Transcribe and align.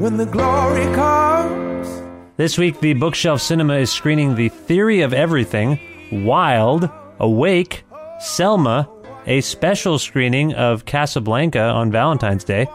when 0.00 0.16
the 0.16 0.24
glory 0.24 0.86
comes, 0.94 1.86
This 2.38 2.56
week, 2.56 2.80
the 2.80 2.94
Bookshelf 2.94 3.42
Cinema 3.42 3.74
is 3.74 3.92
screening 3.92 4.34
The 4.34 4.48
Theory 4.48 5.02
of 5.02 5.12
Everything, 5.12 5.78
Wild, 6.24 6.88
Awake, 7.18 7.84
Selma, 8.18 8.88
a 9.26 9.42
special 9.42 9.98
screening 9.98 10.54
of 10.54 10.86
Casablanca 10.86 11.60
on 11.60 11.92
Valentine's 11.92 12.44
Day, 12.44 12.66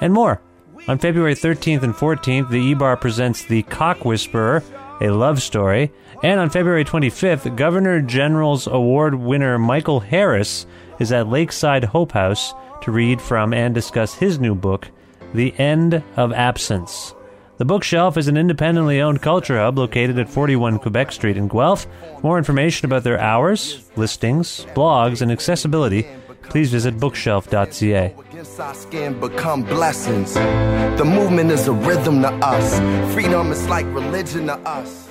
and 0.00 0.14
more. 0.14 0.40
On 0.86 0.96
February 0.96 1.34
13th 1.34 1.82
and 1.82 1.92
14th, 1.92 2.48
the 2.50 2.60
E-Bar 2.60 2.96
presents 2.98 3.44
The 3.44 3.64
Cock 3.64 4.04
Whisperer, 4.04 4.62
a 5.00 5.10
love 5.10 5.42
story, 5.42 5.90
and 6.22 6.38
on 6.38 6.50
February 6.50 6.84
25th, 6.84 7.56
Governor 7.56 8.00
General's 8.00 8.68
Award 8.68 9.16
winner 9.16 9.58
Michael 9.58 9.98
Harris 9.98 10.66
is 11.00 11.10
at 11.10 11.26
Lakeside 11.26 11.82
Hope 11.82 12.12
House 12.12 12.54
to 12.82 12.92
read 12.92 13.20
from 13.20 13.52
and 13.52 13.74
discuss 13.74 14.14
his 14.14 14.38
new 14.38 14.54
book, 14.54 14.88
The 15.34 15.58
End 15.58 16.02
of 16.16 16.32
Absence. 16.32 17.14
The 17.58 17.64
Bookshelf 17.64 18.16
is 18.16 18.26
an 18.26 18.36
independently 18.38 19.02
owned 19.02 19.20
culture 19.20 19.58
hub 19.58 19.78
located 19.78 20.18
at 20.18 20.30
41 20.30 20.78
Quebec 20.78 21.12
Street 21.12 21.36
in 21.36 21.46
Guelph. 21.46 21.86
For 22.16 22.20
more 22.22 22.38
information 22.38 22.86
about 22.86 23.04
their 23.04 23.20
hours, 23.20 23.86
listings, 23.96 24.64
blogs, 24.74 25.20
and 25.20 25.30
accessibility, 25.30 26.06
please 26.44 26.70
visit 26.70 26.98
bookshelf.ca. 26.98 28.14
our 28.58 28.74
skin 28.74 29.20
become 29.20 29.62
blessings. 29.62 30.32
The 30.34 31.04
movement 31.04 31.50
is 31.50 31.68
a 31.68 31.72
rhythm 31.72 32.22
to 32.22 32.28
us. 32.28 33.12
Freedom 33.12 33.52
is 33.52 33.68
like 33.68 33.86
religion 33.86 34.46
to 34.46 34.54
us. 34.60 35.08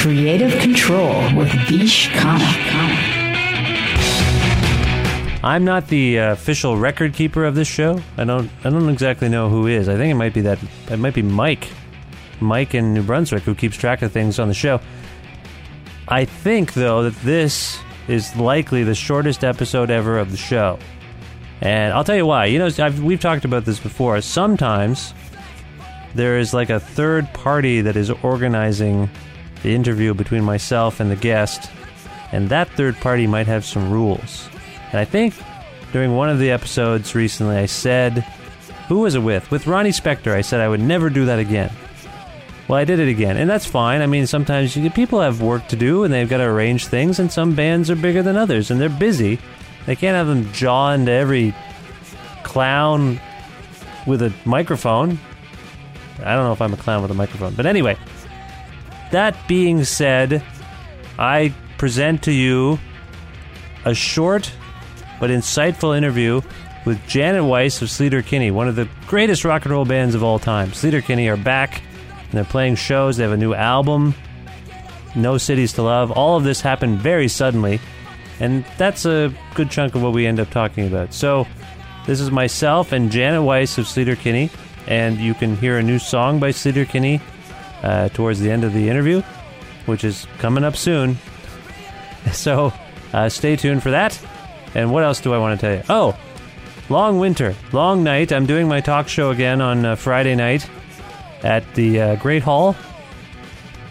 Creative 0.00 0.58
Control 0.62 1.36
with 1.36 1.52
Vish 1.68 2.08
Khanna. 2.10 3.09
I'm 5.42 5.64
not 5.64 5.88
the 5.88 6.18
uh, 6.18 6.32
official 6.32 6.76
record 6.76 7.14
keeper 7.14 7.44
of 7.44 7.54
this 7.54 7.68
show. 7.68 8.00
I 8.18 8.24
don't. 8.24 8.50
I 8.62 8.70
don't 8.70 8.88
exactly 8.90 9.28
know 9.28 9.48
who 9.48 9.66
is. 9.66 9.88
I 9.88 9.96
think 9.96 10.10
it 10.10 10.16
might 10.16 10.34
be 10.34 10.42
that. 10.42 10.58
It 10.90 10.98
might 10.98 11.14
be 11.14 11.22
Mike, 11.22 11.68
Mike 12.40 12.74
in 12.74 12.92
New 12.92 13.02
Brunswick, 13.02 13.42
who 13.44 13.54
keeps 13.54 13.76
track 13.76 14.02
of 14.02 14.12
things 14.12 14.38
on 14.38 14.48
the 14.48 14.54
show. 14.54 14.80
I 16.08 16.26
think 16.26 16.74
though 16.74 17.04
that 17.04 17.16
this 17.22 17.78
is 18.06 18.34
likely 18.36 18.84
the 18.84 18.94
shortest 18.94 19.42
episode 19.42 19.90
ever 19.90 20.18
of 20.18 20.30
the 20.30 20.36
show, 20.36 20.78
and 21.62 21.94
I'll 21.94 22.04
tell 22.04 22.16
you 22.16 22.26
why. 22.26 22.44
You 22.46 22.58
know, 22.58 22.68
I've, 22.78 23.02
we've 23.02 23.20
talked 23.20 23.46
about 23.46 23.64
this 23.64 23.80
before. 23.80 24.20
Sometimes 24.20 25.14
there 26.14 26.38
is 26.38 26.52
like 26.52 26.68
a 26.68 26.80
third 26.80 27.32
party 27.32 27.80
that 27.80 27.96
is 27.96 28.10
organizing 28.10 29.08
the 29.62 29.74
interview 29.74 30.12
between 30.12 30.44
myself 30.44 31.00
and 31.00 31.10
the 31.10 31.16
guest, 31.16 31.70
and 32.30 32.50
that 32.50 32.68
third 32.70 32.96
party 32.96 33.26
might 33.26 33.46
have 33.46 33.64
some 33.64 33.90
rules. 33.90 34.50
And 34.92 35.00
I 35.00 35.04
think 35.04 35.34
during 35.92 36.14
one 36.14 36.28
of 36.28 36.38
the 36.38 36.50
episodes 36.50 37.14
recently, 37.14 37.56
I 37.56 37.66
said, 37.66 38.24
who 38.88 39.00
was 39.00 39.14
it 39.14 39.20
with? 39.20 39.50
With 39.50 39.66
Ronnie 39.66 39.90
Spector. 39.90 40.32
I 40.32 40.40
said 40.40 40.60
I 40.60 40.68
would 40.68 40.80
never 40.80 41.10
do 41.10 41.26
that 41.26 41.38
again. 41.38 41.72
Well, 42.66 42.78
I 42.78 42.84
did 42.84 43.00
it 43.00 43.08
again, 43.08 43.36
and 43.36 43.50
that's 43.50 43.66
fine. 43.66 44.00
I 44.00 44.06
mean, 44.06 44.26
sometimes 44.26 44.76
you, 44.76 44.90
people 44.90 45.20
have 45.20 45.42
work 45.42 45.66
to 45.68 45.76
do, 45.76 46.04
and 46.04 46.12
they've 46.12 46.28
got 46.28 46.38
to 46.38 46.44
arrange 46.44 46.86
things, 46.86 47.18
and 47.18 47.30
some 47.30 47.54
bands 47.54 47.90
are 47.90 47.96
bigger 47.96 48.22
than 48.22 48.36
others, 48.36 48.70
and 48.70 48.80
they're 48.80 48.88
busy. 48.88 49.38
They 49.86 49.96
can't 49.96 50.14
have 50.14 50.28
them 50.28 50.52
jaw 50.52 50.92
into 50.92 51.10
every 51.10 51.54
clown 52.44 53.20
with 54.06 54.22
a 54.22 54.32
microphone. 54.44 55.18
I 56.20 56.34
don't 56.34 56.44
know 56.44 56.52
if 56.52 56.62
I'm 56.62 56.74
a 56.74 56.76
clown 56.76 57.02
with 57.02 57.10
a 57.10 57.14
microphone, 57.14 57.54
but 57.54 57.66
anyway. 57.66 57.96
That 59.10 59.36
being 59.48 59.82
said, 59.82 60.42
I 61.18 61.52
present 61.78 62.22
to 62.24 62.32
you 62.32 62.78
a 63.84 63.94
short 63.94 64.52
but 65.20 65.30
insightful 65.30 65.96
interview 65.96 66.40
with 66.84 67.06
Janet 67.06 67.44
Weiss 67.44 67.82
of 67.82 67.88
Sleater 67.88 68.24
Kinney, 68.24 68.50
one 68.50 68.66
of 68.66 68.74
the 68.74 68.88
greatest 69.06 69.44
rock 69.44 69.64
and 69.64 69.72
roll 69.72 69.84
bands 69.84 70.14
of 70.14 70.22
all 70.24 70.38
time. 70.38 70.70
Sleater 70.70 71.04
Kinney 71.04 71.28
are 71.28 71.36
back 71.36 71.82
and 72.22 72.32
they're 72.32 72.44
playing 72.44 72.76
shows. 72.76 73.16
They 73.16 73.24
have 73.24 73.32
a 73.32 73.36
new 73.36 73.54
album, 73.54 74.14
No 75.14 75.38
Cities 75.38 75.74
to 75.74 75.82
Love. 75.82 76.10
All 76.10 76.36
of 76.36 76.44
this 76.44 76.60
happened 76.60 76.98
very 76.98 77.28
suddenly, 77.28 77.80
and 78.40 78.64
that's 78.78 79.04
a 79.04 79.32
good 79.54 79.70
chunk 79.70 79.94
of 79.94 80.02
what 80.02 80.12
we 80.12 80.26
end 80.26 80.40
up 80.40 80.50
talking 80.50 80.86
about. 80.86 81.12
So, 81.12 81.46
this 82.06 82.20
is 82.20 82.30
myself 82.30 82.92
and 82.92 83.12
Janet 83.12 83.42
Weiss 83.42 83.76
of 83.76 83.84
Sleater 83.84 84.18
Kinney, 84.18 84.50
and 84.86 85.18
you 85.18 85.34
can 85.34 85.56
hear 85.56 85.78
a 85.78 85.82
new 85.82 85.98
song 85.98 86.40
by 86.40 86.50
Sleater 86.50 86.88
Kinney 86.88 87.20
uh, 87.82 88.08
towards 88.10 88.40
the 88.40 88.50
end 88.50 88.64
of 88.64 88.72
the 88.72 88.88
interview, 88.88 89.20
which 89.86 90.02
is 90.02 90.26
coming 90.38 90.64
up 90.64 90.76
soon. 90.76 91.18
So, 92.34 92.70
uh, 93.14 93.30
stay 93.30 93.56
tuned 93.56 93.82
for 93.82 93.92
that. 93.92 94.12
And 94.74 94.92
what 94.92 95.04
else 95.04 95.20
do 95.20 95.32
I 95.34 95.38
want 95.38 95.58
to 95.58 95.66
tell 95.66 95.76
you? 95.76 95.82
Oh, 95.88 96.18
long 96.88 97.18
winter, 97.18 97.54
long 97.72 98.04
night. 98.04 98.32
I'm 98.32 98.46
doing 98.46 98.68
my 98.68 98.80
talk 98.80 99.08
show 99.08 99.30
again 99.30 99.60
on 99.60 99.84
uh, 99.84 99.96
Friday 99.96 100.34
night 100.34 100.68
at 101.42 101.74
the 101.74 102.00
uh, 102.00 102.16
Great 102.16 102.42
Hall 102.42 102.76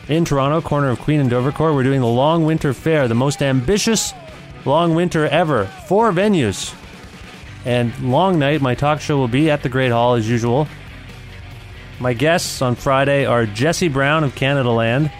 in 0.07 0.25
Toronto, 0.25 0.61
corner 0.61 0.89
of 0.89 0.99
Queen 0.99 1.19
and 1.19 1.29
Dovercourt. 1.29 1.75
We're 1.75 1.83
doing 1.83 2.01
the 2.01 2.07
Long 2.07 2.45
Winter 2.45 2.73
Fair, 2.73 3.07
the 3.07 3.15
most 3.15 3.41
ambitious 3.41 4.13
long 4.65 4.95
winter 4.95 5.27
ever. 5.27 5.65
Four 5.65 6.11
venues. 6.11 6.75
And 7.65 7.97
long 7.99 8.39
night, 8.39 8.61
my 8.61 8.75
talk 8.75 9.01
show 9.01 9.17
will 9.17 9.27
be 9.27 9.49
at 9.51 9.63
the 9.63 9.69
Great 9.69 9.91
Hall 9.91 10.15
as 10.15 10.29
usual. 10.29 10.67
My 11.99 12.13
guests 12.13 12.61
on 12.61 12.75
Friday 12.75 13.25
are 13.25 13.45
Jesse 13.45 13.89
Brown 13.89 14.23
of 14.23 14.33
Canadaland. 14.35 15.11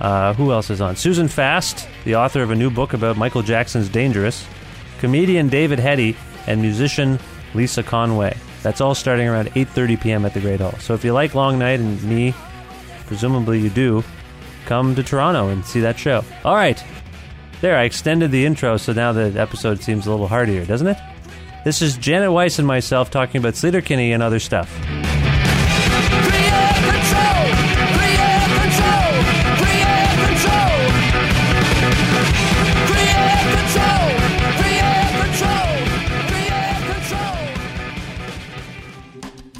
Uh, 0.00 0.34
who 0.34 0.52
else 0.52 0.70
is 0.70 0.80
on? 0.80 0.94
Susan 0.94 1.26
Fast, 1.26 1.88
the 2.04 2.16
author 2.16 2.42
of 2.42 2.50
a 2.50 2.54
new 2.54 2.70
book 2.70 2.92
about 2.92 3.16
Michael 3.16 3.42
Jackson's 3.42 3.88
Dangerous. 3.88 4.46
Comedian 4.98 5.48
David 5.48 5.78
Heti 5.78 6.16
and 6.46 6.60
musician 6.60 7.18
Lisa 7.54 7.82
Conway. 7.82 8.36
That's 8.62 8.80
all 8.80 8.94
starting 8.94 9.28
around 9.28 9.48
8:30 9.50 10.00
p.m. 10.00 10.24
at 10.24 10.34
the 10.34 10.40
Great 10.40 10.60
Hall. 10.60 10.74
So 10.80 10.94
if 10.94 11.04
you 11.04 11.12
like 11.12 11.34
Long 11.34 11.58
Night 11.58 11.80
and 11.80 12.02
me, 12.02 12.34
presumably 13.06 13.60
you 13.60 13.70
do, 13.70 14.02
come 14.66 14.94
to 14.94 15.02
Toronto 15.02 15.48
and 15.48 15.64
see 15.64 15.80
that 15.80 15.98
show. 15.98 16.24
All 16.44 16.56
right. 16.56 16.82
There, 17.60 17.76
I 17.76 17.84
extended 17.84 18.30
the 18.30 18.46
intro, 18.46 18.76
so 18.76 18.92
now 18.92 19.12
the 19.12 19.34
episode 19.40 19.82
seems 19.82 20.06
a 20.06 20.10
little 20.10 20.28
hardier, 20.28 20.64
doesn't 20.64 20.86
it? 20.86 20.96
This 21.64 21.82
is 21.82 21.96
Janet 21.96 22.30
Weiss 22.30 22.58
and 22.58 22.68
myself 22.68 23.10
talking 23.10 23.40
about 23.40 23.54
Sleater 23.54 23.84
Kinney 23.84 24.12
and 24.12 24.22
other 24.22 24.38
stuff. 24.38 24.70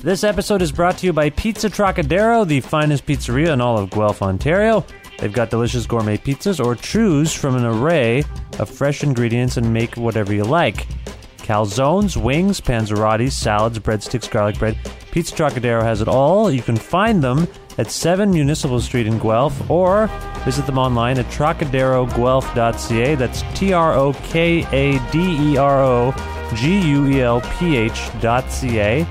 This 0.08 0.24
episode 0.24 0.62
is 0.62 0.72
brought 0.72 0.96
to 0.96 1.06
you 1.06 1.12
by 1.12 1.28
Pizza 1.28 1.68
Trocadero, 1.68 2.48
the 2.48 2.62
finest 2.62 3.04
pizzeria 3.04 3.52
in 3.52 3.60
all 3.60 3.76
of 3.76 3.90
Guelph, 3.90 4.22
Ontario. 4.22 4.82
They've 5.18 5.30
got 5.30 5.50
delicious 5.50 5.84
gourmet 5.84 6.16
pizzas 6.16 6.64
or 6.64 6.76
choose 6.76 7.34
from 7.34 7.56
an 7.56 7.66
array 7.66 8.24
of 8.58 8.70
fresh 8.70 9.02
ingredients 9.02 9.58
and 9.58 9.70
make 9.70 9.98
whatever 9.98 10.32
you 10.32 10.44
like. 10.44 10.86
Calzones, 11.36 12.16
wings, 12.16 12.58
panzerottis, 12.58 13.32
salads, 13.32 13.78
breadsticks, 13.80 14.30
garlic 14.30 14.58
bread. 14.58 14.78
Pizza 15.10 15.34
Trocadero 15.36 15.82
has 15.82 16.00
it 16.00 16.08
all. 16.08 16.50
You 16.50 16.62
can 16.62 16.76
find 16.76 17.22
them 17.22 17.46
at 17.76 17.90
7 17.90 18.30
Municipal 18.30 18.80
Street 18.80 19.06
in 19.06 19.18
Guelph 19.18 19.70
or 19.70 20.06
visit 20.42 20.64
them 20.64 20.78
online 20.78 21.18
at 21.18 21.26
trocaderoguelph.ca. 21.26 23.14
That's 23.14 23.42
T 23.54 23.74
R 23.74 23.92
O 23.92 24.14
K 24.14 24.66
A 24.72 24.98
D 25.12 25.52
E 25.52 25.58
R 25.58 25.82
O 25.82 26.14
G 26.54 26.80
U 26.92 27.08
E 27.08 27.20
L 27.20 27.42
P 27.58 27.76
H.ca. 27.76 29.06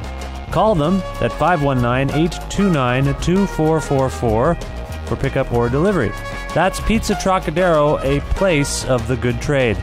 Call 0.52 0.76
them 0.76 1.02
at 1.22 1.32
519 1.34 2.10
829 2.16 3.04
2444 3.22 4.56
for 4.56 5.16
pickup 5.16 5.52
or 5.54 5.70
delivery. 5.70 6.12
That's 6.54 6.80
Pizza 6.82 7.14
Trocadero, 7.16 8.00
a 8.04 8.22
place 8.34 8.86
of 8.86 9.08
the 9.08 9.16
good 9.16 9.42
trade. 9.42 9.78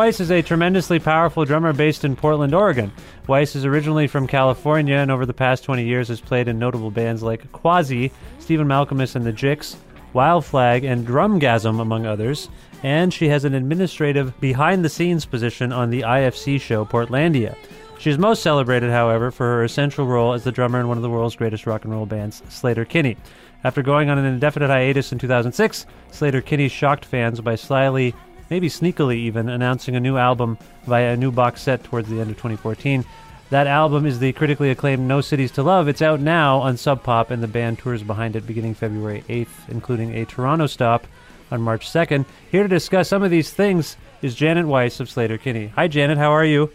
Weiss 0.00 0.18
is 0.18 0.30
a 0.30 0.40
tremendously 0.40 0.98
powerful 0.98 1.44
drummer 1.44 1.74
based 1.74 2.06
in 2.06 2.16
Portland, 2.16 2.54
Oregon. 2.54 2.90
Weiss 3.26 3.54
is 3.54 3.66
originally 3.66 4.06
from 4.06 4.26
California 4.26 4.94
and 4.94 5.10
over 5.10 5.26
the 5.26 5.34
past 5.34 5.62
20 5.62 5.84
years 5.84 6.08
has 6.08 6.22
played 6.22 6.48
in 6.48 6.58
notable 6.58 6.90
bands 6.90 7.22
like 7.22 7.52
Quasi, 7.52 8.10
Stephen 8.38 8.66
Malkmus 8.66 9.14
and 9.14 9.26
the 9.26 9.30
Jicks, 9.30 9.76
Wild 10.14 10.46
Flag, 10.46 10.84
and 10.84 11.06
Drumgasm, 11.06 11.82
among 11.82 12.06
others. 12.06 12.48
And 12.82 13.12
she 13.12 13.28
has 13.28 13.44
an 13.44 13.52
administrative 13.52 14.40
behind 14.40 14.82
the 14.82 14.88
scenes 14.88 15.26
position 15.26 15.70
on 15.70 15.90
the 15.90 16.00
IFC 16.00 16.58
show 16.62 16.86
Portlandia. 16.86 17.54
She 17.98 18.08
is 18.08 18.16
most 18.16 18.42
celebrated, 18.42 18.88
however, 18.88 19.30
for 19.30 19.44
her 19.44 19.64
essential 19.64 20.06
role 20.06 20.32
as 20.32 20.44
the 20.44 20.50
drummer 20.50 20.80
in 20.80 20.88
one 20.88 20.96
of 20.96 21.02
the 21.02 21.10
world's 21.10 21.36
greatest 21.36 21.66
rock 21.66 21.84
and 21.84 21.92
roll 21.92 22.06
bands, 22.06 22.40
Sleater 22.48 22.88
Kinney. 22.88 23.18
After 23.64 23.82
going 23.82 24.08
on 24.08 24.16
an 24.16 24.24
indefinite 24.24 24.68
hiatus 24.68 25.12
in 25.12 25.18
2006, 25.18 25.84
Sleater 26.10 26.42
Kinney 26.42 26.68
shocked 26.68 27.04
fans 27.04 27.42
by 27.42 27.56
slyly 27.56 28.14
maybe 28.50 28.68
sneakily 28.68 29.16
even, 29.16 29.48
announcing 29.48 29.96
a 29.96 30.00
new 30.00 30.16
album 30.16 30.58
via 30.84 31.12
a 31.12 31.16
new 31.16 31.30
box 31.30 31.62
set 31.62 31.82
towards 31.84 32.08
the 32.08 32.20
end 32.20 32.30
of 32.30 32.36
2014. 32.36 33.04
That 33.50 33.66
album 33.66 34.06
is 34.06 34.18
the 34.18 34.32
critically 34.32 34.70
acclaimed 34.70 35.08
No 35.08 35.20
Cities 35.20 35.50
to 35.52 35.62
Love. 35.62 35.88
It's 35.88 36.02
out 36.02 36.20
now 36.20 36.58
on 36.58 36.76
Sub 36.76 37.02
Pop, 37.02 37.30
and 37.30 37.42
the 37.42 37.48
band 37.48 37.78
tours 37.78 38.02
behind 38.02 38.36
it 38.36 38.46
beginning 38.46 38.74
February 38.74 39.24
8th, 39.28 39.68
including 39.68 40.14
a 40.14 40.24
Toronto 40.24 40.66
stop 40.66 41.06
on 41.50 41.60
March 41.60 41.88
2nd. 41.88 42.26
Here 42.50 42.62
to 42.62 42.68
discuss 42.68 43.08
some 43.08 43.22
of 43.22 43.30
these 43.30 43.50
things 43.50 43.96
is 44.22 44.34
Janet 44.34 44.66
Weiss 44.66 45.00
of 45.00 45.08
Sleater 45.08 45.40
Kinney. 45.40 45.68
Hi, 45.68 45.88
Janet. 45.88 46.18
How 46.18 46.30
are 46.30 46.44
you? 46.44 46.70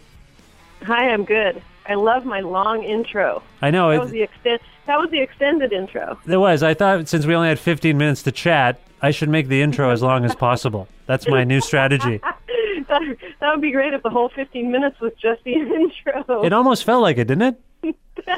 Hi, 0.82 1.10
I'm 1.10 1.24
good. 1.24 1.62
I 1.88 1.94
love 1.94 2.24
my 2.24 2.40
long 2.40 2.82
intro. 2.82 3.42
I 3.62 3.70
know 3.70 3.90
That 3.90 4.00
was 4.00 4.10
the 4.10 4.22
extent. 4.22 4.60
That 4.86 4.98
was 4.98 5.10
the 5.10 5.20
extended 5.20 5.72
intro. 5.72 6.18
there 6.26 6.40
was. 6.40 6.62
I 6.62 6.74
thought 6.74 7.08
since 7.08 7.26
we 7.26 7.34
only 7.34 7.48
had 7.48 7.58
15 7.58 7.96
minutes 7.98 8.22
to 8.24 8.32
chat, 8.32 8.80
I 9.02 9.10
should 9.10 9.28
make 9.28 9.48
the 9.48 9.60
intro 9.62 9.90
as 9.90 10.02
long 10.02 10.24
as 10.24 10.34
possible. 10.34 10.88
That's 11.06 11.28
my 11.28 11.44
new 11.44 11.60
strategy. 11.60 12.20
that, 12.88 13.16
that 13.40 13.50
would 13.52 13.60
be 13.60 13.72
great 13.72 13.94
if 13.94 14.02
the 14.02 14.10
whole 14.10 14.28
15 14.30 14.70
minutes 14.70 15.00
was 15.00 15.12
just 15.20 15.42
the 15.44 15.52
intro. 15.54 16.42
It 16.42 16.52
almost 16.52 16.84
felt 16.84 17.02
like 17.02 17.18
it, 17.18 17.26
didn't 17.28 17.58
it? 17.82 17.96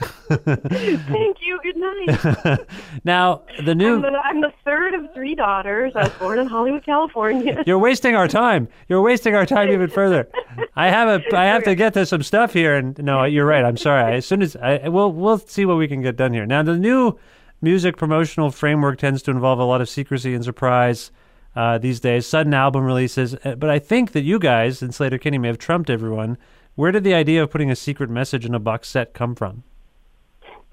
Thank 0.28 1.36
you. 1.42 1.60
Good 1.62 1.76
night. 1.76 2.66
Now, 3.04 3.42
the 3.64 3.72
I'm 3.72 3.78
new. 3.78 4.00
the, 4.00 4.08
I'm 4.24 4.40
the 4.40 4.52
third 4.64 4.94
of 4.94 5.12
three 5.14 5.34
daughters. 5.34 5.92
I 5.94 6.04
was 6.04 6.12
born 6.14 6.38
in 6.38 6.46
Hollywood, 6.46 6.84
California. 6.84 7.62
You're 7.66 7.78
wasting 7.78 8.14
our 8.14 8.28
time. 8.28 8.68
You're 8.88 9.02
wasting 9.02 9.34
our 9.34 9.46
time 9.46 9.70
even 9.70 9.88
further. 9.88 10.28
I 10.76 10.88
have 10.88 11.08
a. 11.08 11.36
I 11.36 11.44
have 11.44 11.64
to 11.64 11.74
get 11.74 11.94
to 11.94 12.04
some 12.06 12.22
stuff 12.22 12.52
here, 12.52 12.76
and 12.76 12.98
no, 12.98 13.24
you're 13.24 13.46
right. 13.46 13.64
I'm 13.64 13.76
sorry. 13.76 14.16
As 14.16 14.26
soon 14.26 14.42
as 14.42 14.56
I, 14.56 14.88
we'll 14.88 15.12
we'll 15.12 15.38
see 15.38 15.64
what 15.64 15.76
we 15.76 15.88
can 15.88 16.02
get 16.02 16.16
done 16.16 16.32
here. 16.32 16.46
Now, 16.46 16.62
the 16.62 16.76
new 16.76 17.18
music 17.62 17.96
promotional 17.96 18.50
framework 18.50 18.98
tends 18.98 19.22
to 19.22 19.30
involve 19.30 19.58
a 19.58 19.64
lot 19.64 19.80
of 19.80 19.88
secrecy 19.88 20.34
and 20.34 20.44
surprise 20.44 21.10
uh, 21.56 21.78
these 21.78 22.00
days. 22.00 22.26
Sudden 22.26 22.54
album 22.54 22.84
releases, 22.84 23.34
uh, 23.44 23.54
but 23.56 23.70
I 23.70 23.78
think 23.78 24.12
that 24.12 24.22
you 24.22 24.38
guys 24.38 24.82
in 24.82 24.90
Sleater 24.90 25.20
Kinney 25.20 25.38
may 25.38 25.48
have 25.48 25.58
trumped 25.58 25.90
everyone. 25.90 26.38
Where 26.74 26.92
did 26.92 27.04
the 27.04 27.14
idea 27.14 27.42
of 27.42 27.50
putting 27.50 27.70
a 27.70 27.76
secret 27.76 28.10
message 28.10 28.44
in 28.44 28.54
a 28.54 28.60
box 28.60 28.88
set 28.88 29.14
come 29.14 29.34
from? 29.34 29.64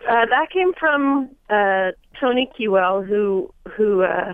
Uh, 0.07 0.25
that 0.25 0.49
came 0.51 0.73
from 0.79 1.29
uh, 1.49 1.91
Tony 2.19 2.49
Kiewel, 2.57 3.05
who 3.05 3.53
who 3.75 4.03
uh, 4.03 4.33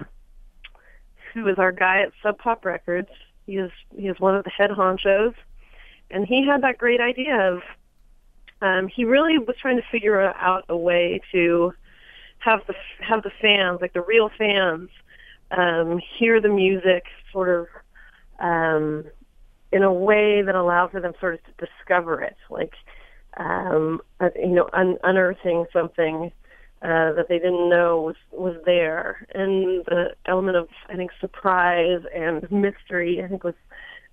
who 1.33 1.47
is 1.47 1.57
our 1.57 1.71
guy 1.71 2.03
at 2.03 2.11
Sub 2.21 2.37
Pop 2.37 2.63
Records. 2.63 3.09
He 3.47 3.53
is 3.53 3.71
he 3.97 4.07
is 4.07 4.19
one 4.19 4.35
of 4.35 4.43
the 4.43 4.51
head 4.51 4.69
honchos, 4.69 5.33
and 6.11 6.27
he 6.27 6.45
had 6.45 6.61
that 6.61 6.77
great 6.77 7.01
idea 7.01 7.53
of. 7.53 7.61
Um, 8.61 8.87
he 8.87 9.03
really 9.03 9.37
was 9.39 9.57
trying 9.61 9.75
to 9.75 9.83
figure 9.91 10.21
out 10.21 10.63
a 10.69 10.77
way 10.77 11.19
to 11.31 11.73
have 12.37 12.61
the 12.67 12.75
have 12.99 13.23
the 13.23 13.31
fans, 13.41 13.79
like 13.81 13.93
the 13.93 14.01
real 14.01 14.29
fans, 14.37 14.89
um, 15.51 15.99
hear 16.19 16.39
the 16.39 16.49
music 16.49 17.05
sort 17.31 17.49
of 17.49 17.67
um, 18.39 19.05
in 19.71 19.81
a 19.81 19.91
way 19.91 20.43
that 20.43 20.53
allowed 20.53 20.91
for 20.91 21.01
them 21.01 21.13
sort 21.19 21.33
of 21.33 21.39
to 21.43 21.65
discover 21.65 22.21
it, 22.21 22.37
like 22.49 22.73
um, 23.37 24.01
uh, 24.19 24.29
you 24.35 24.47
know, 24.47 24.69
un- 24.73 24.99
unearthing 25.03 25.65
something 25.73 26.31
uh, 26.81 27.13
that 27.13 27.27
they 27.29 27.39
didn't 27.39 27.69
know 27.69 28.01
was 28.01 28.15
was 28.31 28.55
there, 28.65 29.25
and 29.33 29.85
the 29.85 30.15
element 30.25 30.57
of 30.57 30.67
I 30.89 30.95
think 30.95 31.11
surprise 31.19 32.01
and 32.13 32.49
mystery 32.51 33.23
I 33.23 33.27
think 33.27 33.43
was, 33.43 33.55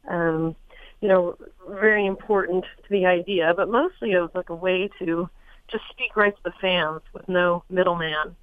um, 0.08 0.54
you 1.00 1.08
know, 1.08 1.36
very 1.68 2.06
important 2.06 2.64
to 2.64 2.88
the 2.90 3.06
idea. 3.06 3.52
But 3.56 3.70
mostly 3.70 4.12
it 4.12 4.20
was 4.20 4.30
like 4.34 4.50
a 4.50 4.54
way 4.54 4.88
to 5.00 5.28
just 5.68 5.84
speak 5.90 6.16
right 6.16 6.34
to 6.34 6.42
the 6.44 6.52
fans 6.60 7.00
with 7.12 7.28
no 7.28 7.64
middleman. 7.70 8.36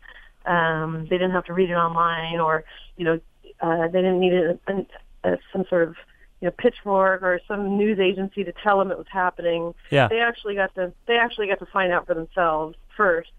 Um, 0.46 1.08
they 1.10 1.18
didn't 1.18 1.32
have 1.32 1.46
to 1.46 1.54
read 1.54 1.70
it 1.70 1.74
online, 1.76 2.40
or 2.40 2.64
you 2.98 3.06
know, 3.06 3.20
uh, 3.62 3.88
they 3.88 4.02
didn't 4.02 4.20
need 4.20 4.34
a, 4.34 5.38
some 5.52 5.66
sort 5.70 5.88
of 5.88 5.96
you 6.42 6.48
know 6.48 6.52
pitchfork 6.58 7.22
or 7.24 7.40
some 7.48 7.78
news 7.78 8.00
agency 8.00 8.44
to 8.44 8.54
tell 8.64 8.78
them 8.80 8.92
it 8.92 8.98
was 8.98 9.08
happening 9.12 9.74
Yeah. 9.90 10.08
they 10.08 10.20
actually 10.20 10.56
got 10.56 10.74
to 10.76 10.94
they 11.08 11.18
actually 11.18 11.48
got 11.48 11.60
to 11.60 11.66
find 11.68 11.92
out 11.92 12.06
for 12.08 12.14
themselves 12.14 12.76
first. 12.96 13.32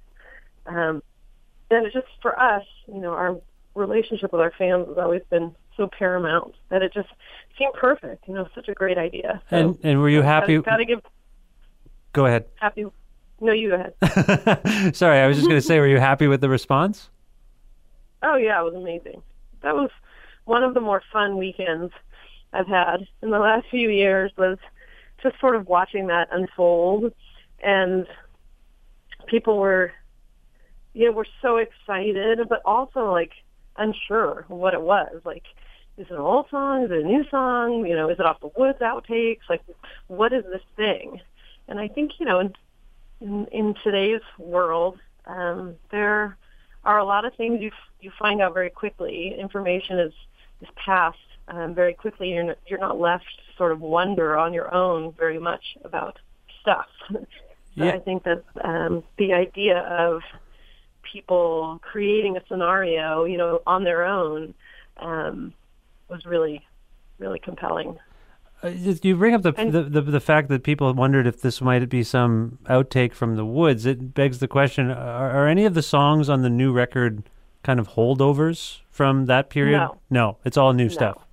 Um, 0.67 1.03
and 1.71 1.85
it's 1.87 1.95
just 1.95 2.07
for 2.23 2.39
us, 2.39 2.65
you 2.87 3.01
know, 3.01 3.13
our 3.13 3.37
relationship 3.75 4.33
with 4.33 4.41
our 4.41 4.53
fans 4.59 4.87
has 4.89 4.99
always 4.99 5.23
been 5.31 5.55
so 5.77 5.87
paramount 5.89 6.55
that 6.71 6.83
it 6.83 6.93
just 6.93 7.09
seemed 7.57 7.75
perfect. 7.75 8.27
You 8.27 8.35
know, 8.35 8.49
such 8.55 8.69
a 8.69 8.75
great 8.75 8.99
idea. 8.99 9.41
So, 9.51 9.57
And 9.57 9.79
and 9.83 10.01
were 10.01 10.09
you 10.09 10.23
happy? 10.23 10.57
Gotta, 10.57 10.71
gotta 10.71 10.85
give 10.85 11.01
Go 12.13 12.27
ahead. 12.27 12.47
happy. 12.57 12.87
No, 13.41 13.53
you 13.53 13.69
go 13.69 13.75
ahead. 14.03 14.97
Sorry, 14.97 15.19
I 15.21 15.27
was 15.29 15.37
just 15.37 15.49
going 15.49 15.61
to 15.61 15.65
say, 15.67 15.79
were 15.79 15.87
you 15.87 16.01
happy 16.01 16.27
with 16.27 16.41
the 16.41 16.49
response? 16.49 17.11
Oh 18.23 18.35
yeah, 18.37 18.61
it 18.61 18.65
was 18.65 18.75
amazing. 18.75 19.23
That 19.63 19.75
was 19.77 19.91
one 20.45 20.65
of 20.65 20.75
the 20.75 20.81
more 20.81 21.03
fun 21.13 21.37
weekends 21.37 21.93
I've 22.53 22.67
had 22.67 23.07
in 23.23 23.31
the 23.31 23.39
last 23.39 23.67
few 23.71 23.91
years 23.91 24.33
was 24.37 24.59
just 25.23 25.39
sort 25.41 25.57
of 25.57 25.67
watching 25.67 26.07
that 26.07 26.29
unfold, 26.33 27.13
and 27.63 28.07
people 29.27 29.59
were, 29.59 29.93
you 30.95 31.07
know, 31.07 31.13
were 31.13 31.27
so 31.43 31.57
excited, 31.57 32.41
but 32.49 32.63
also 32.65 33.11
like 33.11 33.33
unsure 33.77 34.45
what 34.49 34.75
it 34.75 34.83
was. 34.83 35.21
Like, 35.25 35.45
is 35.97 36.07
it 36.07 36.13
an 36.13 36.19
old 36.19 36.47
song? 36.51 36.85
Is 36.85 36.91
it 36.91 37.05
a 37.05 37.07
new 37.07 37.25
song? 37.31 37.87
You 37.87 37.97
know, 37.97 38.09
is 38.09 38.19
it 38.19 38.27
off 38.27 38.41
the 38.41 38.51
Woods 38.57 38.79
outtakes? 38.81 39.49
Like, 39.49 39.63
what 40.07 40.33
is 40.33 40.45
this 40.45 40.63
thing? 40.77 41.21
And 41.67 41.79
I 41.79 41.89
think 41.89 42.13
you 42.19 42.27
know, 42.27 42.41
in 42.41 42.55
in, 43.21 43.47
in 43.47 43.75
today's 43.83 44.23
world, 44.39 44.99
um, 45.27 45.75
there 45.91 46.37
are 46.85 46.99
a 46.99 47.05
lot 47.05 47.25
of 47.25 47.35
things 47.35 47.61
you 47.61 47.73
you 48.01 48.11
find 48.19 48.41
out 48.41 48.55
very 48.55 48.71
quickly. 48.71 49.35
Information 49.39 49.99
is 49.99 50.13
is 50.63 50.69
passed 50.77 51.19
um, 51.49 51.75
very 51.75 51.95
quickly. 51.95 52.29
You're 52.31 52.45
not, 52.45 52.59
you're 52.67 52.79
not 52.79 52.99
left 53.01 53.25
to 53.25 53.57
sort 53.57 53.73
of 53.73 53.81
wonder 53.81 54.37
on 54.37 54.53
your 54.53 54.73
own 54.75 55.13
very 55.13 55.39
much 55.39 55.65
about 55.85 56.19
stuff. 56.61 56.87
so 57.13 57.27
Yeah. 57.75 57.93
I 57.93 57.99
think 57.99 58.25
that 58.25 58.43
um, 58.63 59.03
the 59.19 59.33
idea 59.33 59.79
of 59.79 60.23
people 61.13 61.81
creating 61.83 62.37
a 62.37 62.43
scenario, 62.49 63.25
you 63.25 63.39
know, 63.39 63.61
on 63.67 63.85
their 63.85 64.05
own, 64.05 64.55
um, 64.99 65.55
was 66.09 66.25
really, 66.27 66.67
really 67.19 67.39
compelling. 67.39 67.99
Uh, 68.63 68.69
you 69.03 69.17
bring 69.17 69.35
up 69.35 69.43
the, 69.43 69.55
And- 69.57 69.73
the, 69.73 69.83
the 69.85 70.01
the 70.03 70.21
fact 70.21 70.49
that 70.49 70.65
people 70.65 70.93
wondered 70.93 71.27
if 71.27 71.41
this 71.41 71.61
might 71.61 71.89
be 71.89 72.03
some 72.03 72.59
outtake 72.65 73.13
from 73.15 73.37
the 73.37 73.45
woods. 73.45 73.87
It 73.87 74.15
begs 74.15 74.41
the 74.41 74.49
question: 74.49 74.91
Are, 74.91 75.31
are 75.31 75.47
any 75.49 75.65
of 75.65 75.75
the 75.75 75.83
songs 75.83 76.29
on 76.29 76.43
the 76.43 76.51
new 76.51 76.73
record 76.73 77.23
kind 77.63 77.79
of 77.79 77.91
holdovers 77.91 78.81
from 78.91 79.27
that 79.27 79.49
period? 79.49 79.89
No. 80.11 80.39
it's 80.45 80.57
all 80.57 80.73
new 80.73 80.89
stuff. 80.89 81.25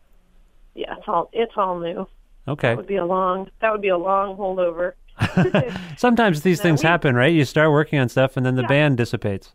Yeah, 0.75 0.95
it's 0.97 1.07
all 1.07 1.29
it's 1.33 1.53
all 1.57 1.79
new. 1.79 2.07
Okay. 2.47 2.69
That 2.69 2.77
would 2.77 2.87
be 2.87 2.97
a 2.97 3.05
long 3.05 3.49
that 3.61 3.71
would 3.71 3.81
be 3.81 3.87
a 3.89 3.97
long 3.97 4.37
holdover. 4.37 4.93
Sometimes 5.97 6.41
these 6.41 6.59
No, 6.59 6.63
things 6.63 6.83
we- 6.83 6.87
happen, 6.89 7.15
right? 7.15 7.33
You 7.33 7.45
start 7.45 7.71
working 7.71 7.97
on 7.99 8.09
stuff, 8.09 8.35
and 8.37 8.45
then 8.45 8.55
the 8.55 8.61
Yeah. 8.63 8.67
band 8.67 8.97
dissipates. 8.97 9.53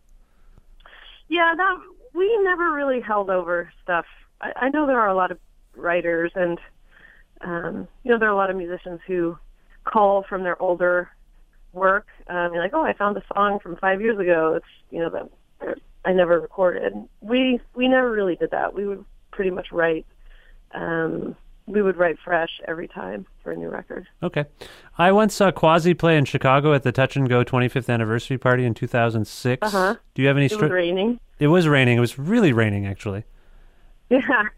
Yeah, 1.28 1.54
that 1.56 1.76
we 2.14 2.38
never 2.42 2.72
really 2.72 3.00
held 3.00 3.30
over 3.30 3.72
stuff. 3.82 4.06
I, 4.40 4.52
I 4.56 4.68
know 4.70 4.86
there 4.86 4.98
are 5.00 5.08
a 5.08 5.14
lot 5.14 5.30
of 5.30 5.38
writers 5.76 6.32
and 6.34 6.58
um, 7.42 7.86
you 8.02 8.10
know 8.10 8.18
there 8.18 8.28
are 8.28 8.32
a 8.32 8.36
lot 8.36 8.50
of 8.50 8.56
musicians 8.56 9.00
who 9.06 9.38
call 9.84 10.24
from 10.28 10.42
their 10.42 10.60
older 10.60 11.08
work. 11.72 12.06
Um, 12.26 12.52
you're 12.52 12.62
like, 12.62 12.74
oh, 12.74 12.82
I 12.84 12.92
found 12.92 13.16
a 13.16 13.22
song 13.34 13.60
from 13.60 13.76
five 13.76 14.00
years 14.00 14.18
ago. 14.18 14.54
It's 14.56 14.66
you 14.90 14.98
know 15.00 15.10
that 15.10 15.78
I 16.04 16.12
never 16.12 16.40
recorded. 16.40 16.94
We 17.20 17.60
we 17.74 17.86
never 17.88 18.10
really 18.10 18.36
did 18.36 18.50
that. 18.50 18.74
We 18.74 18.86
would 18.86 19.04
pretty 19.30 19.50
much 19.50 19.70
write. 19.70 20.06
Um, 20.72 21.36
we 21.66 21.82
would 21.82 21.96
write 21.96 22.18
fresh 22.24 22.60
every 22.66 22.88
time 22.88 23.26
for 23.42 23.52
a 23.52 23.56
new 23.56 23.68
record. 23.68 24.06
Okay. 24.22 24.44
I 24.98 25.12
once 25.12 25.34
saw 25.34 25.50
Quasi 25.50 25.94
play 25.94 26.16
in 26.16 26.24
Chicago 26.24 26.74
at 26.74 26.82
the 26.82 26.92
Touch 26.92 27.16
and 27.16 27.28
Go 27.28 27.44
25th 27.44 27.88
anniversary 27.88 28.38
party 28.38 28.64
in 28.64 28.74
2006. 28.74 29.66
Uh-huh. 29.66 29.96
Do 30.14 30.22
you 30.22 30.28
have 30.28 30.36
any? 30.36 30.46
It 30.46 30.60
was 30.60 30.70
raining. 30.70 31.20
It 31.38 31.46
was 31.48 31.68
raining. 31.68 31.98
It 31.98 32.00
was 32.00 32.18
really 32.18 32.52
raining, 32.52 32.86
actually. 32.86 33.24
Yeah. 34.10 34.48